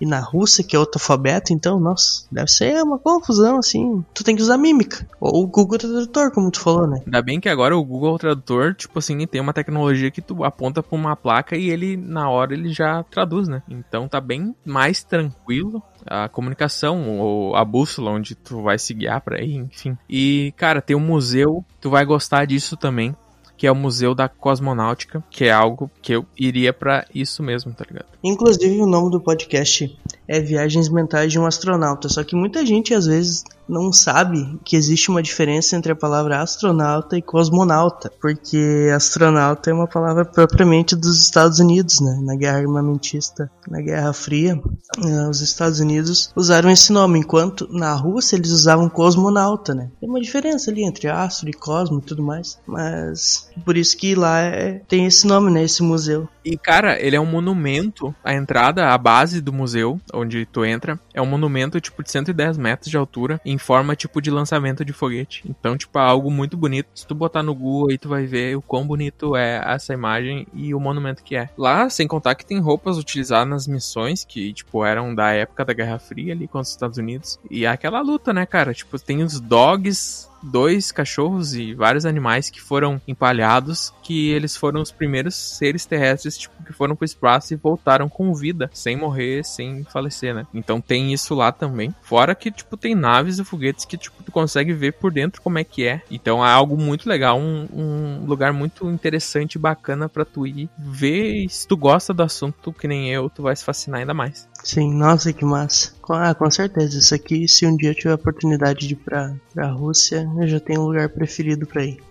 [0.00, 4.04] E na Rússia, que é outro alfabeto, então, nossa, deve ser uma confusão, assim.
[4.12, 5.06] Tu tem que usar mímica.
[5.20, 7.02] Ou o Google Tradutor, como tu falou, né?
[7.04, 10.82] Ainda bem que agora o Google Tradutor, tipo assim, tem uma tecnologia que tu aponta
[10.82, 13.62] pra uma placa e ele, na hora, ele já traduz, né?
[13.68, 19.20] Então tá bem mais tranquilo a comunicação ou a bússola onde tu vai se guiar
[19.20, 19.96] para ir, enfim.
[20.10, 23.14] E cara, tem um museu, tu vai gostar disso também,
[23.56, 27.72] que é o Museu da Cosmonáutica, que é algo que eu iria para isso mesmo,
[27.72, 28.06] tá ligado?
[28.24, 29.96] Inclusive o nome do podcast
[30.26, 34.76] é Viagens Mentais de um Astronauta, só que muita gente às vezes não sabe que
[34.76, 40.94] existe uma diferença entre a palavra astronauta e cosmonauta, porque astronauta é uma palavra propriamente
[40.94, 42.18] dos Estados Unidos, né?
[42.22, 44.60] Na guerra armamentista, na Guerra Fria,
[45.04, 49.90] eh, os Estados Unidos usaram esse nome, enquanto na Rússia eles usavam cosmonauta, né?
[50.00, 54.14] Tem uma diferença ali entre astro e cosmo e tudo mais, mas por isso que
[54.14, 55.64] lá é, tem esse nome, né?
[55.64, 56.28] Esse museu.
[56.44, 61.00] E cara, ele é um monumento, a entrada, a base do museu, onde tu entra,
[61.14, 64.92] é um monumento tipo de 110 metros de altura, em forma tipo de lançamento de
[64.92, 65.44] foguete.
[65.48, 66.88] Então, tipo, é algo muito bonito.
[66.94, 70.46] Se tu botar no Google aí, tu vai ver o quão bonito é essa imagem
[70.52, 71.48] e o monumento que é.
[71.56, 75.72] Lá, sem contar que tem roupas utilizadas nas missões, que, tipo, eram da época da
[75.72, 77.38] Guerra Fria ali com os Estados Unidos.
[77.50, 78.74] E é aquela luta, né, cara?
[78.74, 84.80] Tipo, tem os dogs dois cachorros e vários animais que foram empalhados, que eles foram
[84.80, 89.44] os primeiros seres terrestres, tipo, que foram pro espaço e voltaram com vida, sem morrer,
[89.44, 90.46] sem falecer, né?
[90.52, 91.94] Então tem isso lá também.
[92.02, 95.58] Fora que, tipo, tem naves e foguetes que, tipo, tu consegue ver por dentro como
[95.58, 96.02] é que é.
[96.10, 100.68] Então é algo muito legal, um, um lugar muito interessante e bacana para tu ir
[100.78, 101.44] ver.
[101.44, 104.48] E se tu gosta do assunto, que nem eu, tu vai se fascinar ainda mais.
[104.64, 105.92] Sim, nossa, que massa.
[106.10, 106.98] Ah, com certeza.
[106.98, 110.48] Isso aqui, se um dia eu tiver a oportunidade de ir pra, pra Rússia, eu
[110.48, 112.02] já tenho um lugar preferido pra ir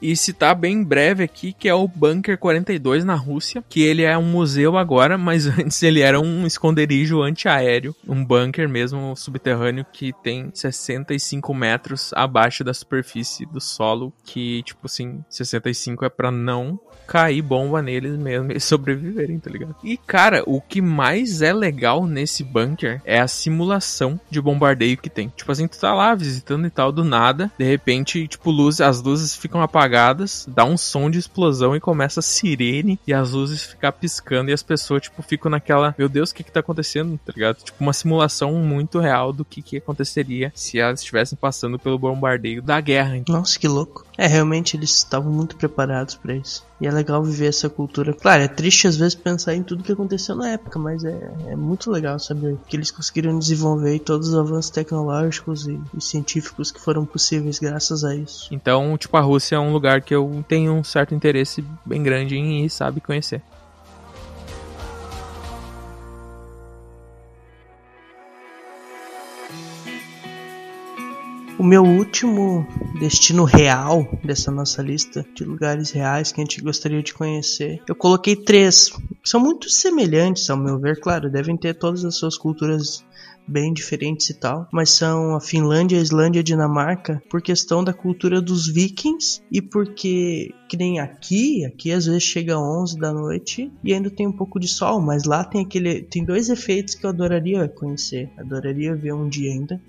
[0.00, 4.16] e citar bem breve aqui que é o Bunker 42 na Rússia, que ele é
[4.16, 10.12] um museu agora, mas antes ele era um esconderijo antiaéreo, um bunker mesmo subterrâneo que
[10.12, 16.78] tem 65 metros abaixo da superfície do solo, que tipo assim, 65 é para não
[17.06, 19.74] cair bomba neles mesmo e sobreviverem, tá ligado?
[19.82, 25.10] E cara, o que mais é legal nesse bunker é a simulação de bombardeio que
[25.10, 25.28] tem.
[25.36, 29.02] Tipo assim, tu tá lá visitando e tal do nada, de repente, tipo, luz, as
[29.02, 33.32] luzes ficam apagadas apagadas, dá um som de explosão e começa a sirene e as
[33.32, 36.60] luzes ficam piscando e as pessoas, tipo, ficam naquela, meu Deus, o que que tá
[36.60, 37.56] acontecendo, tá ligado?
[37.56, 42.62] Tipo, uma simulação muito real do que que aconteceria se elas estivessem passando pelo bombardeio
[42.62, 43.20] da guerra.
[43.28, 44.06] Nossa, que louco.
[44.16, 46.64] É, realmente eles estavam muito preparados para isso.
[46.80, 48.14] E é legal viver essa cultura.
[48.14, 51.56] Claro, é triste às vezes pensar em tudo que aconteceu na época, mas é, é
[51.56, 56.80] muito legal saber que eles conseguiram desenvolver todos os avanços tecnológicos e, e, científicos que
[56.80, 58.48] foram possíveis graças a isso.
[58.50, 62.36] Então, tipo, a Rússia é um lugar que eu tenho um certo interesse bem grande
[62.36, 63.42] em ir, sabe, conhecer.
[71.58, 72.66] O meu último
[72.98, 77.94] destino real dessa nossa lista de lugares reais que a gente gostaria de conhecer, eu
[77.94, 78.90] coloquei três.
[79.24, 83.04] São muito semelhantes, ao meu ver, claro, devem ter todas as suas culturas
[83.46, 87.82] bem diferentes e tal, mas são a Finlândia, a Islândia e a Dinamarca por questão
[87.82, 93.12] da cultura dos vikings e porque que nem aqui, aqui às vezes chega 11 da
[93.12, 96.94] noite e ainda tem um pouco de sol, mas lá tem aquele tem dois efeitos
[96.94, 99.80] que eu adoraria conhecer, adoraria ver um dia ainda,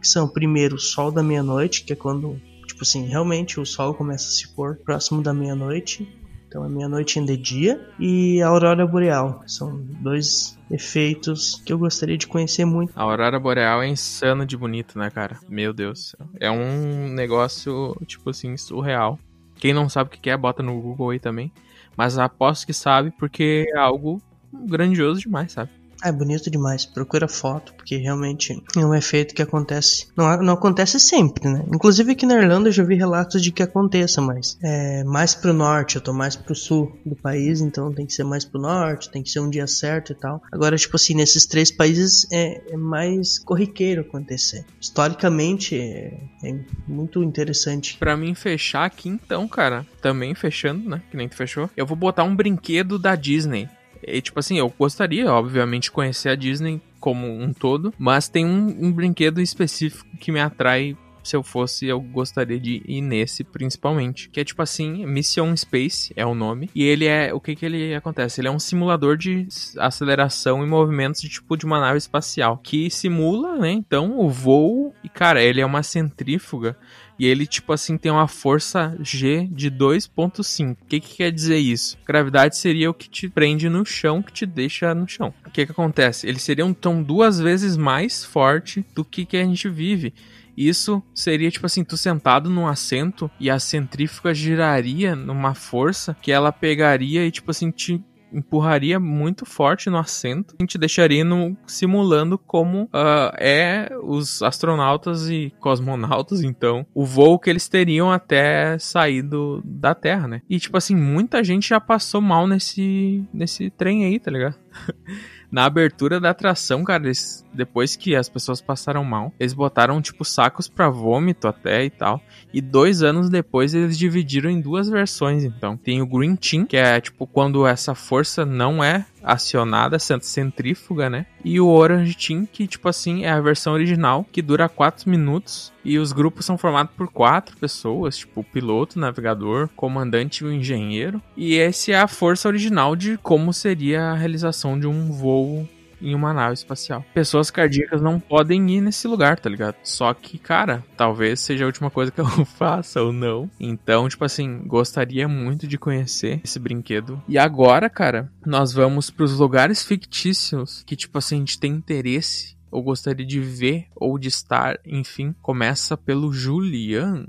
[0.00, 3.92] que são primeiro o sol da meia-noite, que é quando tipo assim, realmente o sol
[3.92, 6.08] começa a se pôr próximo da meia-noite
[6.50, 9.40] então é meia-noite ainda é dia e a aurora boreal.
[9.46, 12.92] São dois efeitos que eu gostaria de conhecer muito.
[12.96, 15.38] A aurora boreal é insano de bonito, né, cara?
[15.48, 16.16] Meu Deus.
[16.40, 19.16] É um negócio, tipo assim, surreal.
[19.54, 21.52] Quem não sabe o que é, bota no Google aí também.
[21.96, 24.20] Mas aposto que sabe porque é algo
[24.52, 25.70] grandioso demais, sabe?
[26.02, 26.84] É bonito demais.
[26.84, 30.06] Procura foto, porque realmente é um efeito que acontece.
[30.16, 31.64] Não, não acontece sempre, né?
[31.72, 35.52] Inclusive aqui na Irlanda eu já vi relatos de que aconteça, mas é mais pro
[35.52, 39.10] norte, eu tô mais pro sul do país, então tem que ser mais pro norte,
[39.10, 40.42] tem que ser um dia certo e tal.
[40.50, 44.64] Agora, tipo assim, nesses três países é, é mais corriqueiro acontecer.
[44.80, 47.96] Historicamente é, é muito interessante.
[47.98, 51.02] Para mim fechar aqui então, cara, também fechando, né?
[51.10, 51.68] Que nem tu fechou.
[51.76, 53.68] Eu vou botar um brinquedo da Disney
[54.16, 58.44] e, tipo assim, eu gostaria, obviamente, de conhecer a Disney como um todo, mas tem
[58.44, 63.44] um, um brinquedo específico que me atrai se eu fosse, eu gostaria de ir nesse
[63.44, 64.28] principalmente.
[64.30, 66.70] Que é tipo assim, Mission Space é o nome.
[66.74, 67.32] E ele é.
[67.32, 68.40] O que que ele acontece?
[68.40, 69.46] Ele é um simulador de
[69.78, 72.58] aceleração e movimentos de tipo de uma nave espacial.
[72.58, 73.70] Que simula, né?
[73.70, 74.94] Então, o voo.
[75.04, 76.76] E, cara, ele é uma centrífuga
[77.20, 80.72] e ele, tipo assim, tem uma força G de 2.5.
[80.72, 81.98] O que, que quer dizer isso?
[82.06, 85.34] Gravidade seria o que te prende no chão, que te deixa no chão.
[85.44, 86.26] O que, que acontece?
[86.26, 90.14] Ele seria então duas vezes mais forte do que, que a gente vive.
[90.56, 96.32] Isso seria tipo assim, tu sentado num assento e a centrífuga giraria numa força que
[96.32, 98.02] ela pegaria e tipo assim te
[98.32, 105.28] empurraria muito forte no assento e te deixaria no, simulando como uh, é os astronautas
[105.28, 110.42] e cosmonautas, então, o voo que eles teriam até sair do, da Terra, né?
[110.48, 114.56] E, tipo assim, muita gente já passou mal nesse, nesse trem aí, tá ligado?
[115.50, 120.24] Na abertura da atração, cara, eles, depois que as pessoas passaram mal, eles botaram, tipo,
[120.24, 122.20] sacos para vômito até e tal.
[122.52, 125.76] E dois anos depois eles dividiram em duas versões, então.
[125.76, 131.26] Tem o Green Team, que é, tipo, quando essa força não é acionada, centrífuga, né?
[131.44, 135.72] E o Orange Team, que, tipo assim, é a versão original, que dura 4 minutos.
[135.84, 141.22] E os grupos são formados por quatro pessoas, tipo, piloto, navegador, comandante e o engenheiro.
[141.36, 145.68] E essa é a força original de como seria a realização de um voo
[146.00, 147.04] em uma nave espacial.
[147.14, 149.76] Pessoas cardíacas não podem ir nesse lugar, tá ligado?
[149.82, 153.50] Só que, cara, talvez seja a última coisa que eu faça ou não.
[153.58, 157.22] Então, tipo assim, gostaria muito de conhecer esse brinquedo.
[157.28, 161.72] E agora, cara, nós vamos para os lugares fictícios que, tipo assim, a gente tem
[161.72, 167.26] interesse ou gostaria de ver ou de estar, enfim, começa pelo Julian.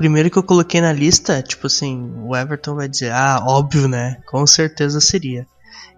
[0.00, 4.16] Primeiro que eu coloquei na lista, tipo assim, o Everton vai dizer, ah, óbvio, né?
[4.24, 5.46] Com certeza seria.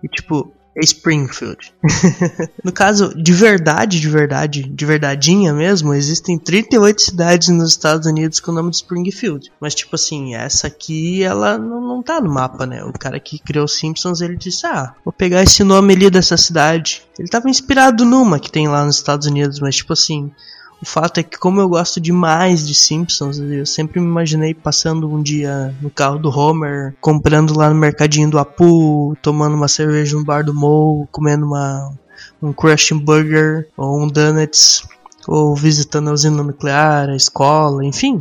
[0.03, 1.73] E tipo, é Springfield.
[2.65, 8.41] no caso, de verdade, de verdade, de verdadeinha mesmo, existem 38 cidades nos Estados Unidos
[8.41, 9.53] com o nome de Springfield.
[9.61, 12.83] Mas, tipo assim, essa aqui, ela não, não tá no mapa, né?
[12.83, 16.37] O cara que criou os Simpsons, ele disse, ah, vou pegar esse nome ali dessa
[16.37, 17.05] cidade.
[17.17, 20.33] Ele tava inspirado numa que tem lá nos Estados Unidos, mas, tipo assim,
[20.83, 25.09] o fato é que, como eu gosto demais de Simpsons, eu sempre me imaginei passando
[25.09, 30.17] um dia no carro do Homer, comprando lá no mercadinho do Apu, tomando uma cerveja
[30.17, 31.95] no bar do Mo, comendo uma,
[32.43, 34.83] um Crushing Burger ou um Donuts,
[35.29, 38.21] ou visitando a usina nuclear, a escola, enfim,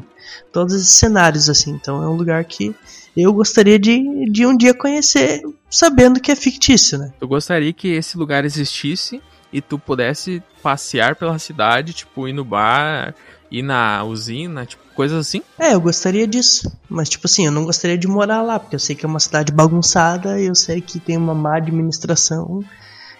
[0.54, 1.72] todos esses cenários assim.
[1.72, 2.76] Então é um lugar que
[3.18, 7.12] eu gostaria de, de um dia conhecer, sabendo que é fictício, né?
[7.20, 9.20] Eu gostaria que esse lugar existisse
[9.52, 13.14] e tu pudesse passear pela cidade, tipo, ir no bar,
[13.50, 15.42] ir na usina, tipo, coisas assim?
[15.60, 16.72] É, eu gostaria disso.
[16.90, 19.20] Mas, tipo assim, eu não gostaria de morar lá, porque eu sei que é uma
[19.20, 22.64] cidade bagunçada, eu sei que tem uma má administração,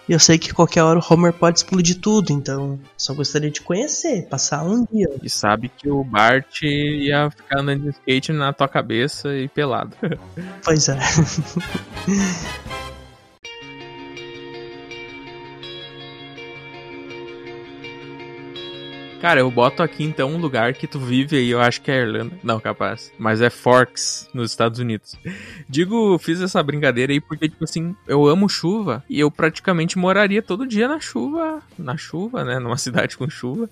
[0.08, 3.60] e eu sei que qualquer hora o Homer pode explodir tudo, então só gostaria de
[3.60, 5.08] conhecer, passar um dia.
[5.22, 9.96] E sabe que o Bart ia ficar andando de skate na tua cabeça e pelado.
[10.64, 10.98] Pois é.
[19.22, 22.00] Cara, eu boto aqui então um lugar que tu vive aí, eu acho que é
[22.00, 22.36] Irlanda.
[22.42, 23.12] Não, capaz.
[23.16, 25.14] Mas é Forks, nos Estados Unidos.
[25.70, 30.42] Digo, fiz essa brincadeira aí porque, tipo assim, eu amo chuva e eu praticamente moraria
[30.42, 31.62] todo dia na chuva.
[31.78, 32.58] Na chuva, né?
[32.58, 33.70] Numa cidade com chuva.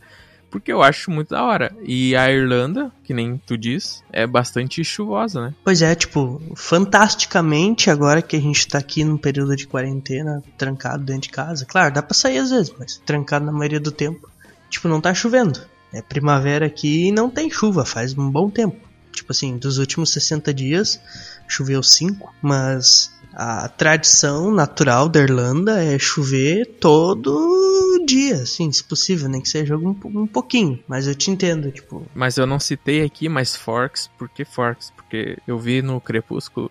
[0.53, 1.75] porque eu acho muito da hora.
[1.83, 5.55] E a Irlanda, que nem tu diz, é bastante chuvosa, né?
[5.65, 11.03] Pois é, tipo, fantasticamente, agora que a gente tá aqui num período de quarentena, trancado
[11.03, 14.31] dentro de casa, claro, dá pra sair às vezes, mas trancado na maioria do tempo,
[14.71, 15.61] tipo, não tá chovendo.
[15.93, 18.89] É primavera aqui e não tem chuva, faz um bom tempo.
[19.13, 21.01] Tipo assim, dos últimos 60 dias,
[21.49, 29.29] choveu 5, mas a tradição natural da Irlanda é chover todo dia, assim, se possível,
[29.29, 30.83] nem que seja um, um pouquinho.
[30.87, 32.07] Mas eu te entendo, tipo.
[32.15, 34.93] Mas eu não citei aqui mais Forks, por que Forks?
[34.95, 36.71] Porque eu vi no Crepúsculo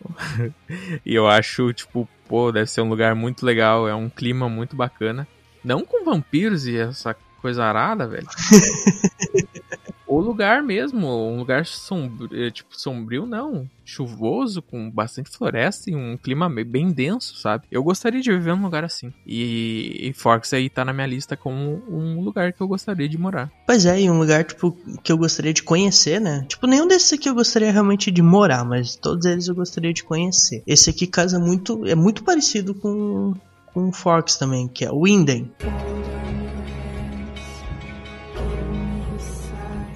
[1.06, 4.76] e eu acho, tipo, pô, deve ser um lugar muito legal, é um clima muito
[4.76, 5.28] bacana.
[5.64, 8.28] Não com vampiros e essa coisa arada, velho.
[10.10, 15.96] o lugar mesmo, um lugar sombrio, é, tipo, sombrio não, chuvoso, com bastante floresta e
[15.96, 17.68] um clima bem denso, sabe?
[17.72, 19.14] Eu gostaria de viver num lugar assim.
[19.26, 23.20] E, e Forks aí tá na minha lista como um lugar que eu gostaria de
[23.20, 23.52] morar.
[23.68, 26.44] Pois é, e um lugar, tipo, que eu gostaria de conhecer, né?
[26.48, 30.04] Tipo, nenhum desses aqui eu gostaria realmente de morar, mas todos eles eu gostaria de
[30.04, 30.64] conhecer.
[30.66, 33.36] Esse aqui casa muito, é muito parecido com,
[33.74, 35.52] com Forks também, que é o Winden.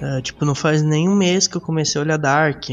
[0.04, 2.64] Uh, tipo, não faz nem um mês que eu comecei a olhar Dark.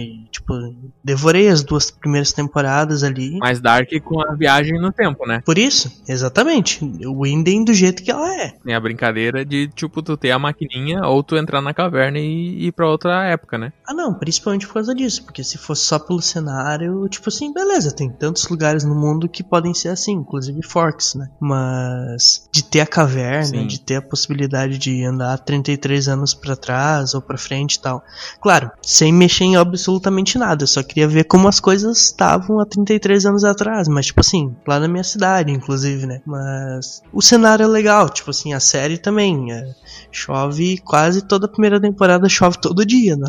[0.42, 3.38] Tipo, devorei as duas primeiras temporadas ali.
[3.40, 5.42] Mas Dark com a viagem no tempo, né?
[5.46, 6.84] Por isso, exatamente.
[7.06, 8.50] O Winden do jeito que ela é.
[8.64, 12.68] Tem a brincadeira de, tipo, tu ter a maquininha ou tu entrar na caverna e
[12.68, 13.72] ir pra outra época, né?
[13.88, 15.24] Ah, não, principalmente por causa disso.
[15.24, 19.44] Porque se fosse só pelo cenário, tipo assim, beleza, tem tantos lugares no mundo que
[19.44, 21.30] podem ser assim, inclusive Forks, né?
[21.40, 23.68] Mas de ter a caverna, Sim.
[23.68, 28.04] de ter a possibilidade de andar 33 anos para trás ou para frente e tal.
[28.42, 32.66] Claro, sem mexer em absolutamente nada, eu só queria ver como as coisas estavam há
[32.66, 36.22] 33 anos atrás, mas tipo assim, lá na minha cidade, inclusive, né?
[36.26, 39.52] Mas o cenário é legal, tipo assim, a série também.
[39.52, 39.74] É,
[40.12, 43.28] chove quase toda a primeira temporada, chove todo dia, né?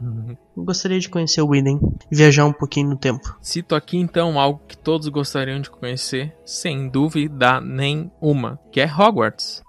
[0.00, 0.36] Uhum.
[0.56, 1.78] Gostaria de conhecer o Widen
[2.10, 3.36] e viajar um pouquinho no tempo.
[3.40, 9.62] Cito aqui então algo que todos gostariam de conhecer, sem dúvida nenhuma, que é Hogwarts.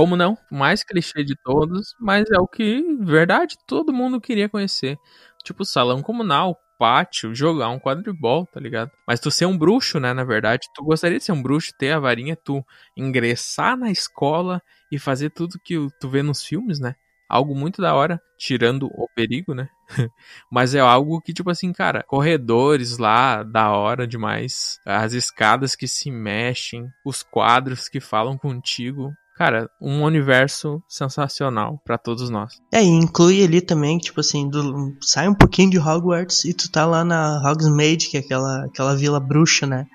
[0.00, 0.34] Como não?
[0.50, 4.96] Mais clichê de todos, mas é o que, verdade, todo mundo queria conhecer.
[5.44, 8.90] Tipo, salão comunal, pátio, jogar um quadribol, tá ligado?
[9.06, 11.90] Mas tu ser um bruxo, né, na verdade, tu gostaria de ser um bruxo, ter
[11.92, 12.64] a varinha, tu
[12.96, 16.94] ingressar na escola e fazer tudo que tu vê nos filmes, né?
[17.28, 19.68] Algo muito da hora, tirando o perigo, né?
[20.50, 24.78] Mas é algo que, tipo assim, cara, corredores lá, da hora demais.
[24.86, 31.96] As escadas que se mexem, os quadros que falam contigo cara, um universo sensacional para
[31.96, 32.60] todos nós.
[32.70, 36.70] É, e inclui ali também, tipo assim, do, sai um pouquinho de Hogwarts e tu
[36.70, 39.86] tá lá na Hogsmeade, que é aquela, aquela vila bruxa, né?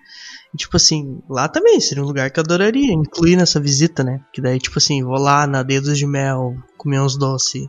[0.52, 4.20] E, tipo assim, lá também seria um lugar que eu adoraria incluir nessa visita, né?
[4.34, 7.68] Que daí, tipo assim, vou lá na Dedos de Mel, comer uns doces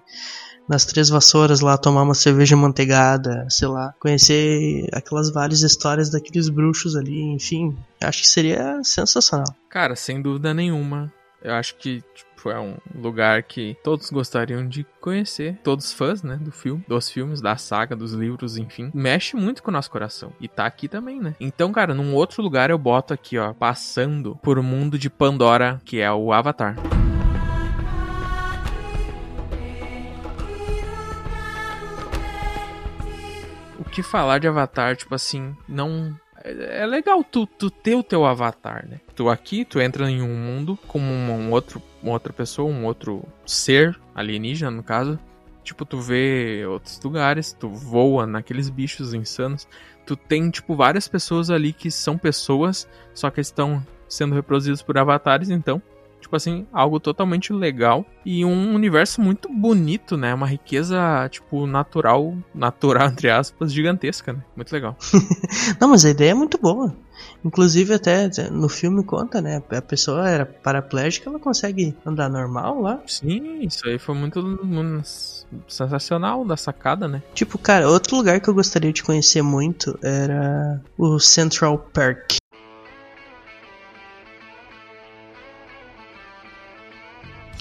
[0.67, 6.49] nas Três Vassouras lá tomar uma cerveja manteigada, sei lá, conhecer aquelas várias histórias daqueles
[6.49, 9.55] bruxos ali, enfim, acho que seria sensacional.
[9.69, 11.13] Cara, sem dúvida nenhuma.
[11.47, 16.35] Eu acho que tipo, é um lugar que todos gostariam de conhecer, todos fãs, né,
[16.35, 18.91] do filme, dos filmes, da saga, dos livros, enfim.
[18.93, 20.33] Mexe muito com o nosso coração.
[20.41, 21.37] E tá aqui também, né?
[21.39, 25.81] Então, cara, num outro lugar eu boto aqui, ó, passando por o mundo de Pandora,
[25.85, 26.75] que é o Avatar.
[33.79, 38.03] O que falar de Avatar, tipo assim, não é, é legal tu, tu ter o
[38.03, 39.01] teu avatar, né?
[39.15, 43.25] Tu aqui, tu entra em um mundo como um outro, uma outra pessoa, um outro
[43.45, 45.19] ser alienígena, no caso.
[45.65, 49.67] Tipo, tu vê outros lugares, tu voa naqueles bichos insanos.
[50.07, 54.97] Tu tem, tipo, várias pessoas ali que são pessoas, só que estão sendo reproduzidos por
[54.97, 55.83] avatares, então
[56.27, 60.35] Tipo assim, algo totalmente legal e um universo muito bonito, né?
[60.35, 60.99] Uma riqueza,
[61.31, 64.43] tipo, natural, natural, entre aspas, gigantesca, né?
[64.57, 64.97] Muito legal.
[65.81, 66.93] Não, mas a ideia é muito boa.
[67.45, 69.63] Inclusive, até no filme conta, né?
[69.71, 73.01] A pessoa era paraplégica, ela consegue andar normal lá.
[73.07, 75.09] Sim, isso aí foi muito, muito
[75.69, 77.23] sensacional da sacada, né?
[77.35, 82.33] Tipo, cara, outro lugar que eu gostaria de conhecer muito era o Central Park.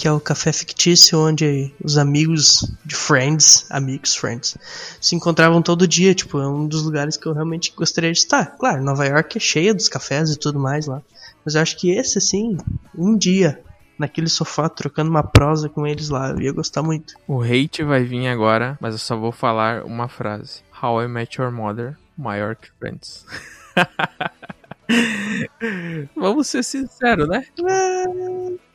[0.06, 4.56] Que é o café fictício onde os amigos de Friends, amigos Friends,
[5.02, 6.14] se encontravam todo dia.
[6.14, 8.56] Tipo, é um dos lugares que eu realmente gostaria de estar.
[8.56, 11.02] Claro, Nova York é cheia dos cafés e tudo mais lá.
[11.44, 12.56] Mas eu acho que esse, assim,
[12.96, 13.60] um dia,
[13.98, 17.16] naquele sofá, trocando uma prosa com eles lá, eu ia gostar muito.
[17.28, 21.42] O hate vai vir agora, mas eu só vou falar uma frase: How I Met
[21.42, 23.26] Your Mother, maior que Friends.
[26.16, 27.44] Vamos ser sinceros, né?
[27.68, 28.04] É,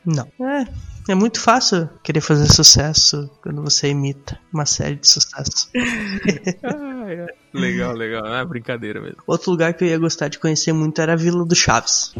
[0.05, 0.27] Não.
[0.45, 5.69] É, é muito fácil querer fazer sucesso quando você imita uma série de sucesso.
[7.53, 8.25] Legal, legal.
[8.25, 9.17] É brincadeira mesmo.
[9.27, 12.13] Outro lugar que eu ia gostar de conhecer muito era a Vila do Chaves.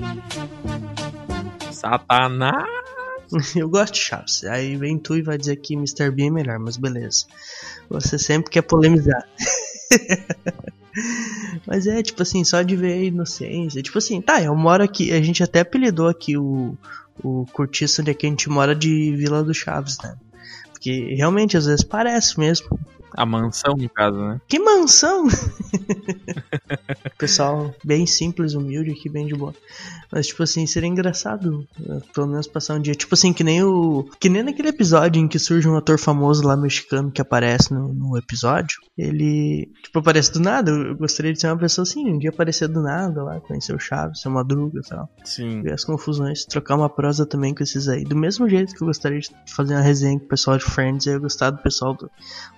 [1.72, 2.66] Satanás!
[3.56, 4.44] Eu gosto de Chaves.
[4.44, 6.12] Aí vem tu e vai dizer que Mr.
[6.12, 7.28] Bean é melhor, mas beleza.
[7.90, 9.26] Você sempre quer polemizar.
[11.66, 13.82] Mas é, tipo assim, só de ver a inocência.
[13.82, 15.14] Tipo assim, tá, eu moro aqui.
[15.14, 16.78] A gente até apelidou aqui o,
[17.24, 20.16] o cortiço onde é que a gente mora de Vila do Chaves, né?
[20.72, 22.80] Porque realmente às vezes parece mesmo.
[23.16, 24.42] A mansão, no caso, né?
[24.48, 25.28] Que mansão!
[27.18, 29.54] Pessoal bem simples, humilde aqui, bem de boa.
[30.12, 32.94] Mas, tipo assim, seria engraçado, eh, pelo menos passar um dia.
[32.96, 34.10] Tipo assim, que nem o.
[34.20, 37.94] Que nem naquele episódio em que surge um ator famoso lá mexicano que aparece no,
[37.94, 38.78] no episódio.
[38.98, 40.72] Ele, tipo, aparece do nada.
[40.72, 43.80] Eu gostaria de ser uma pessoa assim, um dia aparecer do nada lá, conhecer o
[43.80, 45.10] Chaves, ser Madruga e tal.
[45.24, 45.62] Sim.
[45.62, 48.04] Ver as confusões, trocar uma prosa também com esses aí.
[48.04, 51.06] Do mesmo jeito que eu gostaria de fazer uma resenha com o pessoal de Friends,
[51.08, 52.10] eu gostar do pessoal do,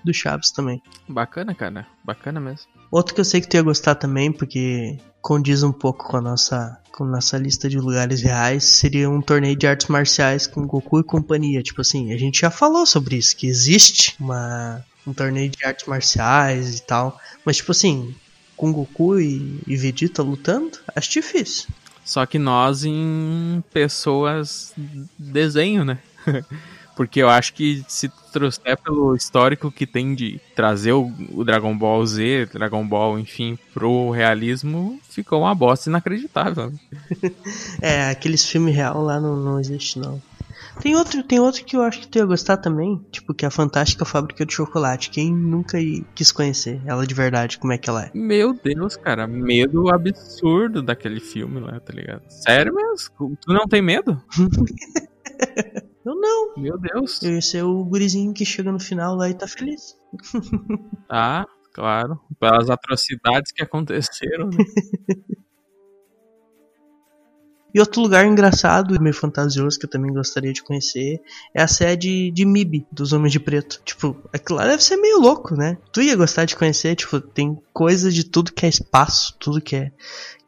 [0.03, 0.81] do Chaves também.
[1.07, 1.87] Bacana, cara.
[2.03, 2.67] Bacana mesmo.
[2.91, 6.21] Outro que eu sei que tu ia gostar também, porque condiz um pouco com a
[6.21, 10.67] nossa, com a nossa lista de lugares reais, seria um torneio de artes marciais com
[10.67, 11.63] Goku e companhia.
[11.63, 15.87] Tipo assim, a gente já falou sobre isso, que existe uma, um torneio de artes
[15.87, 17.19] marciais e tal.
[17.45, 18.13] Mas tipo assim,
[18.55, 21.67] com Goku e, e Vegeta lutando, acho difícil.
[22.05, 24.73] Só que nós em pessoas
[25.17, 25.99] desenho, né?
[26.95, 31.77] Porque eu acho que se trouxer pelo histórico que tem de trazer o, o, Dragon
[31.77, 36.73] Ball Z, Dragon Ball, enfim, pro realismo, ficou uma bosta inacreditável.
[37.81, 40.21] é, aqueles filmes real lá não, não existe não.
[40.81, 43.47] Tem outro, tem outro que eu acho que tu ia gostar também, tipo, que é
[43.47, 45.11] a Fantástica Fábrica de Chocolate.
[45.11, 45.77] Quem nunca
[46.15, 48.11] quis conhecer ela de verdade, como é que ela é?
[48.13, 52.23] Meu Deus, cara, medo absurdo daquele filme lá, tá ligado?
[52.27, 53.37] Sério mesmo?
[53.39, 54.21] Tu não tem medo?
[56.05, 56.53] Eu não.
[56.57, 57.21] Meu Deus.
[57.23, 59.95] Eu ia ser o gurizinho que chega no final lá e tá feliz.
[61.09, 62.19] ah, claro.
[62.39, 64.49] Pelas atrocidades que aconteceram.
[64.49, 64.57] Né?
[67.73, 71.19] E outro lugar engraçado, meio fantasioso, que eu também gostaria de conhecer,
[71.55, 73.81] é a sede de MIB, dos Homens de Preto.
[73.83, 75.75] Tipo, aquilo lá deve ser meio louco, né?
[75.91, 79.75] Tu ia gostar de conhecer, tipo, tem coisas de tudo que é espaço, tudo que
[79.75, 79.91] é,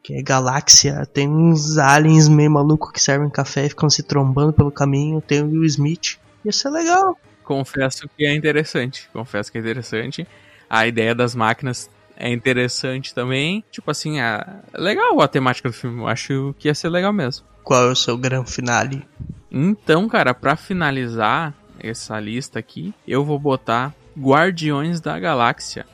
[0.06, 4.52] que é galáxia, tem uns aliens meio malucos que servem café e ficam se trombando
[4.52, 6.16] pelo caminho, tem o Will Smith.
[6.44, 7.18] Ia ser legal.
[7.42, 10.24] Confesso que é interessante, confesso que é interessante.
[10.70, 13.64] A ideia das máquinas é interessante também.
[13.68, 15.98] Tipo assim, é legal a temática do filme.
[15.98, 17.44] Eu acho que ia ser legal mesmo.
[17.64, 19.02] Qual é o seu grande finale?
[19.50, 25.84] Então, cara, para finalizar essa lista aqui, eu vou botar Guardiões da Galáxia.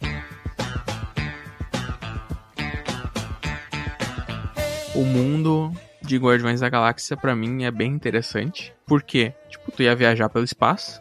[4.95, 5.72] O mundo
[6.03, 8.74] de Guardiões da Galáxia para mim é bem interessante.
[8.86, 11.01] Porque, tipo, tu ia viajar pelo espaço,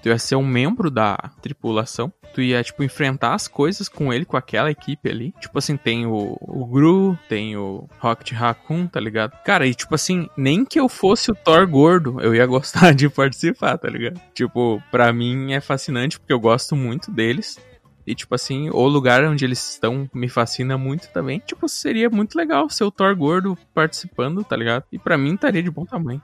[0.00, 4.24] tu ia ser um membro da tripulação, tu ia, tipo, enfrentar as coisas com ele,
[4.24, 5.34] com aquela equipe ali.
[5.40, 9.32] Tipo assim, tem o, o Gru, tem o Rocket Raccoon, tá ligado?
[9.44, 13.08] Cara, e tipo assim, nem que eu fosse o Thor gordo, eu ia gostar de
[13.08, 14.20] participar, tá ligado?
[14.32, 17.58] Tipo, pra mim é fascinante porque eu gosto muito deles.
[18.06, 21.40] E, tipo assim, o lugar onde eles estão me fascina muito também.
[21.40, 24.84] Tipo, seria muito legal ser o Thor gordo participando, tá ligado?
[24.90, 26.22] E para mim estaria de bom tamanho.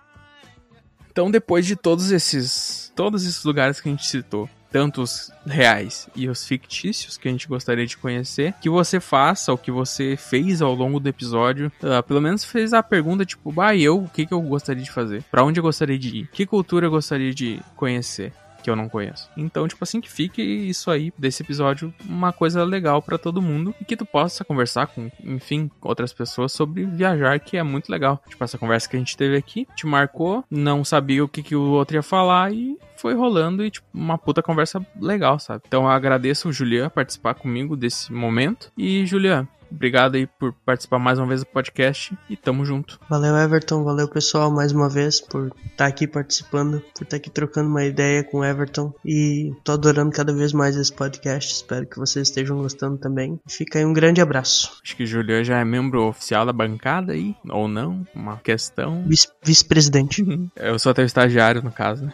[1.10, 6.08] Então, depois de todos esses, todos esses lugares que a gente citou, tanto os reais
[6.14, 10.16] e os fictícios que a gente gostaria de conhecer, que você faça o que você
[10.16, 14.08] fez ao longo do episódio, uh, pelo menos fez a pergunta tipo, bah, eu, o
[14.08, 15.22] que, que eu gostaria de fazer?
[15.30, 16.28] Para onde eu gostaria de ir?
[16.28, 18.32] Que cultura eu gostaria de conhecer?
[18.62, 19.30] Que eu não conheço.
[19.36, 23.74] Então, tipo assim, que fique isso aí desse episódio uma coisa legal para todo mundo
[23.80, 28.22] e que tu possa conversar com, enfim, outras pessoas sobre viajar, que é muito legal.
[28.28, 31.56] Tipo, essa conversa que a gente teve aqui te marcou, não sabia o que, que
[31.56, 35.62] o outro ia falar e foi rolando e, tipo, uma puta conversa legal, sabe?
[35.66, 38.72] Então eu agradeço o Julian participar comigo desse momento.
[38.76, 42.98] E, Julian, Obrigado aí por participar mais uma vez do podcast e tamo junto.
[43.08, 43.84] Valeu, Everton.
[43.84, 47.68] Valeu, pessoal, mais uma vez por estar tá aqui participando, por estar tá aqui trocando
[47.68, 48.92] uma ideia com o Everton.
[49.04, 51.54] E tô adorando cada vez mais esse podcast.
[51.54, 53.38] Espero que vocês estejam gostando também.
[53.48, 54.78] Fica aí um grande abraço.
[54.82, 58.06] Acho que o Julião já é membro oficial da bancada aí, ou não?
[58.14, 59.04] Uma questão.
[59.42, 60.24] Vice-presidente.
[60.56, 62.12] Eu sou até o estagiário, no caso, né?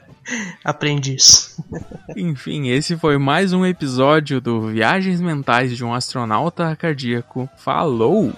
[0.64, 1.56] Aprendiz.
[2.16, 7.48] Enfim, esse foi mais um episódio do Viagens Mentais de um Astronauta Cardíaco.
[7.56, 8.32] Falou!